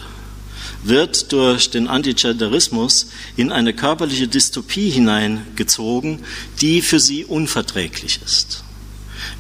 wird 0.83 1.33
durch 1.33 1.71
den 1.71 1.89
Antigenderismus 1.89 3.07
in 3.37 3.51
eine 3.53 3.73
körperliche 3.73 4.29
Dystopie 4.29 4.91
hineingezogen, 4.91 6.21
die 6.61 6.83
für 6.83 7.01
sie 7.01 7.25
unverträglich 7.25 8.21
ist. 8.25 8.64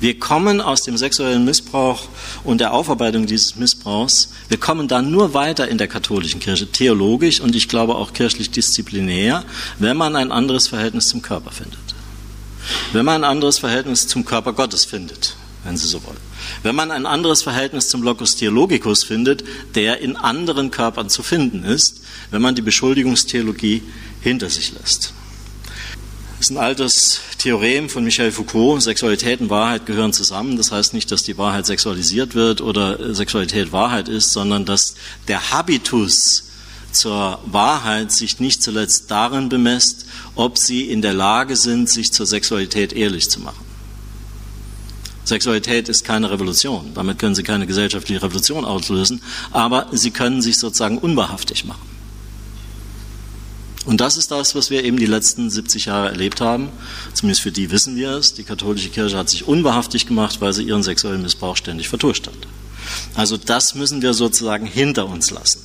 Wir 0.01 0.19
kommen 0.19 0.61
aus 0.61 0.83
dem 0.83 0.97
sexuellen 0.97 1.45
Missbrauch 1.45 2.09
und 2.45 2.61
der 2.61 2.73
Aufarbeitung 2.73 3.27
dieses 3.27 3.57
Missbrauchs, 3.57 4.31
wir 4.49 4.59
kommen 4.59 4.89
dann 4.89 5.11
nur 5.11 5.35
weiter 5.35 5.69
in 5.69 5.79
der 5.79 5.89
katholischen 5.89 6.41
Kirche, 6.41 6.67
theologisch 6.71 7.41
und 7.41 7.55
ich 7.57 7.69
glaube 7.69 7.95
auch 7.97 8.13
kirchlich 8.13 8.51
disziplinär, 8.51 9.45
wenn 9.79 9.97
man 9.97 10.17
ein 10.17 10.33
anderes 10.33 10.69
Verhältnis 10.69 11.09
zum 11.09 11.23
Körper 11.23 11.51
findet. 11.51 11.79
Wenn 12.93 13.05
man 13.05 13.25
ein 13.25 13.31
anderes 13.31 13.59
Verhältnis 13.59 14.07
zum 14.07 14.25
Körper 14.25 14.53
Gottes 14.53 14.85
findet, 14.85 15.37
wenn 15.65 15.77
Sie 15.77 15.87
so 15.87 16.03
wollen. 16.05 16.17
Wenn 16.63 16.75
man 16.75 16.91
ein 16.91 17.07
anderes 17.07 17.43
Verhältnis 17.43 17.89
zum 17.89 18.03
Locus 18.03 18.37
Theologicus 18.37 19.05
findet, 19.05 19.45
der 19.75 20.01
in 20.01 20.17
anderen 20.17 20.71
Körpern 20.71 21.09
zu 21.09 21.23
finden 21.23 21.65
ist, 21.65 22.03
wenn 22.31 22.43
man 22.43 22.55
die 22.55 22.63
Beschuldigungstheologie 22.63 23.83
hinter 24.21 24.51
sich 24.51 24.73
lässt. 24.73 25.15
Das 26.45 26.51
ist 26.51 26.59
ein 26.59 26.63
altes 26.63 27.21
Theorem 27.39 27.89
von 27.89 28.05
Michel 28.05 28.31
Foucault. 28.31 28.83
Sexualität 28.83 29.41
und 29.41 29.49
Wahrheit 29.49 29.87
gehören 29.87 30.13
zusammen. 30.13 30.59
Das 30.59 30.73
heißt 30.73 30.93
nicht, 30.93 31.11
dass 31.11 31.23
die 31.23 31.39
Wahrheit 31.39 31.65
sexualisiert 31.65 32.35
wird 32.35 32.61
oder 32.61 33.15
Sexualität 33.15 33.73
Wahrheit 33.73 34.11
ist, 34.11 34.31
sondern 34.31 34.67
dass 34.67 34.95
der 35.27 35.53
Habitus 35.53 36.51
zur 36.93 37.39
Wahrheit 37.47 38.13
sich 38.13 38.41
nicht 38.41 38.63
zuletzt 38.63 39.11
darin 39.11 39.49
bemisst, 39.49 40.05
ob 40.35 40.59
sie 40.59 40.83
in 40.83 41.01
der 41.01 41.15
Lage 41.15 41.57
sind, 41.57 41.89
sich 41.89 42.13
zur 42.13 42.27
Sexualität 42.27 42.93
ehrlich 42.93 43.31
zu 43.31 43.41
machen. 43.41 43.65
Sexualität 45.25 45.89
ist 45.89 46.05
keine 46.05 46.31
Revolution. 46.31 46.91
Damit 46.93 47.19
können 47.19 47.35
Sie 47.35 47.43
keine 47.43 47.67
gesellschaftliche 47.67 48.21
Revolution 48.21 48.67
auslösen, 48.67 49.23
aber 49.51 49.87
Sie 49.93 50.11
können 50.11 50.43
sich 50.43 50.59
sozusagen 50.59 50.99
unwahrhaftig 50.99 51.65
machen. 51.65 51.94
Und 53.87 54.01
das 54.01 54.17
ist 54.17 54.31
das, 54.31 54.55
was 54.55 54.71
wir 54.71 54.83
eben 54.85 54.97
die 54.97 55.07
letzten 55.07 55.51
70 55.51 55.87
Jahre 55.87 56.09
erlebt 56.09 56.41
haben. 56.41 56.71
Zumindest 57.13 57.43
für 57.43 57.53
die 57.53 57.71
wissen 57.71 57.97
wir 57.97 58.13
es. 58.13 58.35
Die 58.35 58.45
katholische 58.45 58.89
Kirche 58.89 59.17
hat 59.17 59.29
sich 59.29 59.47
unwahrhaftig 59.47 60.07
gemacht, 60.07 60.41
weil 60.41 60.53
sie 60.53 60.63
ihren 60.65 60.83
sexuellen 60.83 61.23
Missbrauch 61.23 61.57
ständig 61.57 61.89
vertuscht 61.89 62.27
hat. 62.27 62.35
Also 63.15 63.37
das 63.37 63.75
müssen 63.75 64.03
wir 64.03 64.15
sozusagen 64.15 64.67
hinter 64.67 65.07
uns 65.07 65.31
lassen. 65.31 65.61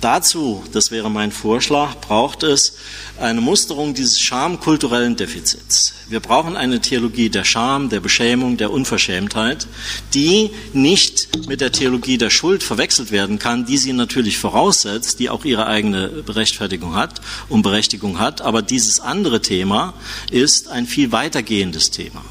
Dazu, 0.00 0.62
das 0.72 0.90
wäre 0.90 1.10
mein 1.10 1.32
Vorschlag, 1.32 2.00
braucht 2.00 2.42
es 2.42 2.74
eine 3.18 3.40
Musterung 3.40 3.94
dieses 3.94 4.20
schamkulturellen 4.20 5.16
Defizits. 5.16 5.94
Wir 6.08 6.20
brauchen 6.20 6.56
eine 6.56 6.80
Theologie 6.80 7.30
der 7.30 7.44
Scham, 7.44 7.88
der 7.88 8.00
Beschämung, 8.00 8.56
der 8.56 8.70
Unverschämtheit, 8.70 9.66
die 10.14 10.50
nicht 10.72 11.46
mit 11.48 11.60
der 11.60 11.72
Theologie 11.72 12.18
der 12.18 12.30
Schuld 12.30 12.62
verwechselt 12.62 13.12
werden 13.12 13.38
kann, 13.38 13.64
die 13.64 13.78
sie 13.78 13.92
natürlich 13.92 14.38
voraussetzt, 14.38 15.20
die 15.20 15.30
auch 15.30 15.44
ihre 15.44 15.66
eigene 15.66 16.08
Berechtfertigung 16.08 16.94
hat 16.94 17.20
und 17.48 17.62
Berechtigung 17.62 18.18
hat. 18.18 18.40
Aber 18.42 18.62
dieses 18.62 19.00
andere 19.00 19.40
Thema 19.40 19.94
ist 20.30 20.68
ein 20.68 20.86
viel 20.86 21.12
weitergehendes 21.12 21.90
Thema. 21.90 22.22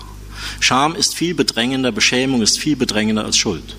Scham 0.60 0.96
ist 0.96 1.16
viel 1.16 1.34
bedrängender, 1.34 1.92
Beschämung 1.92 2.42
ist 2.42 2.60
viel 2.60 2.76
bedrängender 2.76 3.26
als 3.26 3.38
Schuld. 3.38 3.76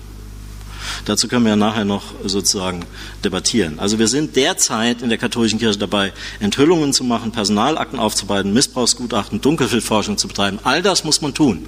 Dazu 1.05 1.27
können 1.27 1.45
wir 1.45 1.51
ja 1.51 1.55
nachher 1.55 1.85
noch 1.85 2.03
sozusagen 2.25 2.85
debattieren. 3.23 3.79
Also 3.79 3.99
wir 3.99 4.07
sind 4.07 4.35
derzeit 4.35 5.01
in 5.01 5.09
der 5.09 5.17
katholischen 5.17 5.59
Kirche 5.59 5.79
dabei, 5.79 6.13
Enthüllungen 6.39 6.93
zu 6.93 7.03
machen, 7.03 7.31
Personalakten 7.31 7.99
aufzubereiten, 7.99 8.53
Missbrauchsgutachten, 8.53 9.41
Dunkelfeldforschung 9.41 10.17
zu 10.17 10.27
betreiben. 10.27 10.59
All 10.63 10.81
das 10.81 11.03
muss 11.03 11.21
man 11.21 11.33
tun. 11.33 11.65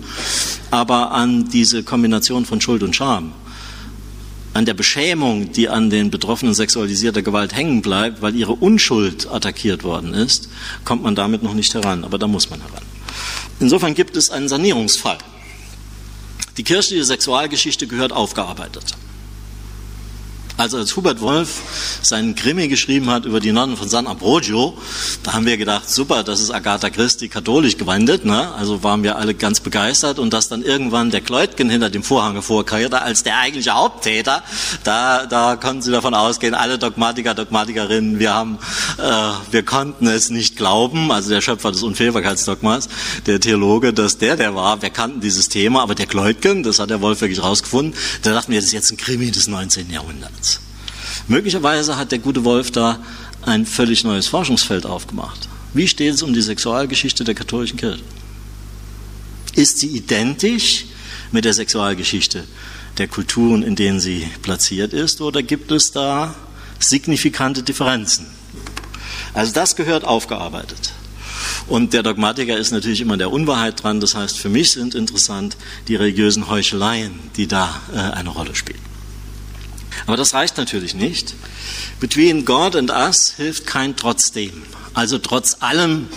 Aber 0.72 1.12
an 1.12 1.50
diese 1.50 1.84
Kombination 1.84 2.46
von 2.46 2.62
Schuld 2.62 2.84
und 2.84 2.96
Scham, 2.96 3.34
an 4.54 4.66
der 4.66 4.74
Beschämung, 4.74 5.52
die 5.52 5.68
an 5.68 5.90
den 5.90 6.10
Betroffenen 6.12 6.54
sexualisierter 6.54 7.22
Gewalt 7.22 7.54
hängen 7.54 7.82
bleibt, 7.82 8.22
weil 8.22 8.36
ihre 8.36 8.54
Unschuld 8.54 9.30
attackiert 9.30 9.84
worden 9.84 10.14
ist, 10.14 10.48
kommt 10.86 11.04
man 11.04 11.14
damit 11.14 11.44
noch 11.44 11.54
nicht 11.54 11.74
heran. 11.74 12.06
Aber 12.06 12.18
da 12.18 12.28
muss 12.28 12.50
man 12.50 12.62
heran. 12.62 12.84
Insofern 13.60 13.94
gibt 13.96 14.16
es 14.16 14.30
einen 14.30 14.48
Sanierungsfall. 14.48 15.18
Die 16.56 16.64
kirchliche 16.64 17.04
Sexualgeschichte 17.04 17.86
gehört 17.86 18.14
aufgearbeitet. 18.14 18.96
Also 20.58 20.78
als 20.78 20.96
Hubert 20.96 21.20
Wolf 21.20 22.00
seinen 22.02 22.34
Krimi 22.34 22.70
geschrieben 22.70 23.10
hat 23.10 23.26
über 23.26 23.42
die 23.42 23.52
Nonnen 23.52 23.76
von 23.76 23.90
San 23.90 24.08
Ambrogio, 24.08 24.78
da 25.24 25.34
haben 25.34 25.46
wir 25.46 25.58
gedacht, 25.58 25.90
super, 25.90 26.24
das 26.24 26.40
ist 26.40 26.50
Agatha 26.50 26.90
Christie 26.90 27.28
katholisch 27.28 27.76
gewendet, 27.76 28.24
ne? 28.24 28.54
also 28.54 28.82
waren 28.82 29.04
wir 29.04 29.18
alle 29.18 29.34
ganz 29.34 29.60
begeistert 29.60 30.18
und 30.18 30.32
dass 30.32 30.48
dann 30.48 30.64
irgendwann 30.64 31.12
der 31.12 31.20
Kleutgen 31.20 31.70
hinter 31.70 31.90
dem 31.90 32.04
Vorhang 32.04 32.34
hervorkehrte 32.34 33.02
als 33.02 33.24
der 33.24 33.38
eigentliche 33.38 33.72
Haupttäter, 33.72 34.44
da, 34.86 35.26
da 35.26 35.58
konnten 35.58 35.82
Sie 35.82 35.92
davon 35.92 36.14
ausgehen, 36.14 36.54
alle 36.54 36.78
Dogmatiker, 36.78 37.34
Dogmatikerinnen, 37.34 38.20
wir 38.20 38.34
haben, 38.34 38.58
äh, 38.98 39.32
wir 39.52 39.64
konnten 39.64 40.08
es 40.08 40.30
nicht 40.30 40.56
glauben, 40.56 41.12
also 41.12 41.32
der 41.32 41.42
Schöpfer 41.42 41.74
des 41.74 41.84
Unfehlbarkeitsdogmas, 41.84 42.88
der 43.26 43.42
Theologe, 43.42 43.92
dass 43.92 44.20
der 44.20 44.38
der 44.38 44.56
war, 44.56 44.82
wir 44.82 44.90
kannten 44.90 45.20
dieses 45.20 45.50
Thema, 45.50 45.82
aber 45.82 45.96
der 45.96 46.06
Kleutgen, 46.06 46.64
das 46.64 46.80
hat 46.80 46.92
der 46.92 47.02
Wolf 47.02 47.20
wirklich 47.20 47.44
rausgefunden, 47.44 47.94
da 48.22 48.32
dachten 48.34 48.54
wir, 48.54 48.60
das 48.60 48.68
ist 48.68 48.74
jetzt 48.74 48.92
ein 48.92 48.98
Krimi 48.98 49.32
des 49.32 49.48
19. 49.48 49.92
Jahrhunderts. 49.92 50.45
Möglicherweise 51.28 51.98
hat 51.98 52.12
der 52.12 52.20
gute 52.20 52.44
Wolf 52.44 52.72
da 52.72 53.00
ein 53.42 53.66
völlig 53.66 54.04
neues 54.04 54.28
Forschungsfeld 54.28 54.86
aufgemacht. 54.86 55.48
Wie 55.74 55.88
steht 55.88 56.14
es 56.14 56.22
um 56.22 56.34
die 56.34 56.42
Sexualgeschichte 56.42 57.24
der 57.24 57.36
katholischen 57.36 57.78
Kirche? 57.78 58.04
Ist 59.56 59.80
sie 59.80 59.88
identisch 59.88 60.86
mit 61.32 61.46
der 61.46 61.54
Sexualgeschichte 61.54 62.44
der 62.98 63.08
Kulturen, 63.08 63.64
in 63.64 63.76
denen 63.76 64.00
sie 64.00 64.28
platziert 64.42 64.94
ist, 64.94 65.22
oder 65.22 65.44
gibt 65.44 65.72
es 65.72 65.92
da 65.92 66.36
signifikante 66.80 67.64
Differenzen? 67.64 68.28
Also 69.34 69.54
das 69.54 69.76
gehört 69.76 70.06
aufgearbeitet. 70.06 70.94
Und 71.68 71.94
der 71.94 72.04
Dogmatiker 72.04 72.58
ist 72.58 72.72
natürlich 72.72 73.02
immer 73.02 73.18
der 73.18 73.32
Unwahrheit 73.32 73.84
dran. 73.84 74.00
Das 74.00 74.16
heißt, 74.16 74.38
für 74.38 74.50
mich 74.50 74.72
sind 74.72 74.96
interessant 74.96 75.58
die 75.88 75.96
religiösen 75.96 76.48
Heucheleien, 76.48 77.20
die 77.36 77.48
da 77.48 77.82
äh, 77.94 77.98
eine 77.98 78.30
Rolle 78.30 78.56
spielen. 78.56 78.95
Aber 80.06 80.18
das 80.18 80.34
reicht 80.34 80.58
natürlich 80.58 80.94
nicht. 80.94 81.36
Between 82.00 82.46
God 82.46 82.76
and 82.76 82.92
us 82.92 83.34
hilft 83.36 83.66
kein 83.66 83.96
trotzdem. 83.96 84.64
Also 84.94 85.18
trotz 85.18 85.58
allem 85.62 86.08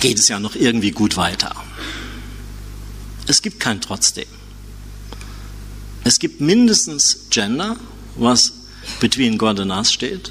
geht 0.00 0.18
es 0.18 0.28
ja 0.28 0.38
noch 0.38 0.54
irgendwie 0.54 0.90
gut 0.90 1.16
weiter. 1.16 1.54
Es 3.26 3.42
gibt 3.42 3.60
kein 3.60 3.80
trotzdem. 3.80 4.26
Es 6.04 6.18
gibt 6.18 6.40
mindestens 6.40 7.26
Gender, 7.30 7.76
was 8.16 8.52
between 9.00 9.38
God 9.38 9.60
and 9.60 9.72
us 9.72 9.92
steht. 9.92 10.30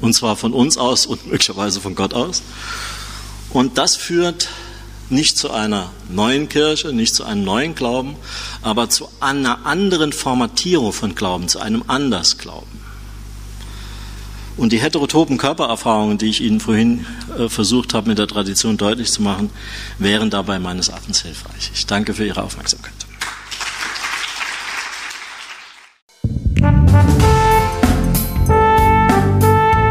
Und 0.00 0.14
zwar 0.14 0.36
von 0.36 0.52
uns 0.52 0.76
aus 0.76 1.06
und 1.06 1.26
möglicherweise 1.26 1.80
von 1.80 1.94
Gott 1.94 2.12
aus. 2.14 2.42
Und 3.50 3.78
das 3.78 3.94
führt 3.94 4.48
nicht 5.10 5.36
zu 5.36 5.50
einer 5.50 5.90
neuen 6.08 6.48
Kirche, 6.48 6.92
nicht 6.92 7.14
zu 7.14 7.24
einem 7.24 7.44
neuen 7.44 7.74
Glauben, 7.74 8.16
aber 8.62 8.88
zu 8.88 9.08
einer 9.20 9.66
anderen 9.66 10.12
Formatierung 10.12 10.92
von 10.92 11.14
Glauben, 11.14 11.48
zu 11.48 11.60
einem 11.60 11.84
Andersglauben. 11.86 12.84
Und 14.56 14.72
die 14.72 14.78
heterotopen 14.78 15.36
Körpererfahrungen, 15.36 16.16
die 16.16 16.26
ich 16.26 16.40
Ihnen 16.40 16.60
vorhin 16.60 17.06
äh, 17.36 17.48
versucht 17.48 17.92
habe, 17.92 18.08
mit 18.08 18.18
der 18.18 18.28
Tradition 18.28 18.76
deutlich 18.76 19.10
zu 19.10 19.20
machen, 19.20 19.50
wären 19.98 20.30
dabei 20.30 20.60
meines 20.60 20.88
Erachtens 20.88 21.22
hilfreich. 21.22 21.72
Ich 21.74 21.86
danke 21.86 22.14
für 22.14 22.24
Ihre 22.24 22.42
Aufmerksamkeit. 22.42 22.94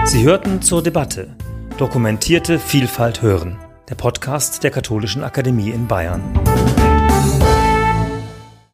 Sie 0.05 0.23
hörten 0.23 0.61
zur 0.61 0.81
Debatte 0.81 1.35
Dokumentierte 1.77 2.59
Vielfalt 2.59 3.23
hören, 3.23 3.57
der 3.89 3.95
Podcast 3.95 4.63
der 4.63 4.71
Katholischen 4.71 5.23
Akademie 5.23 5.69
in 5.69 5.87
Bayern. 5.87 6.21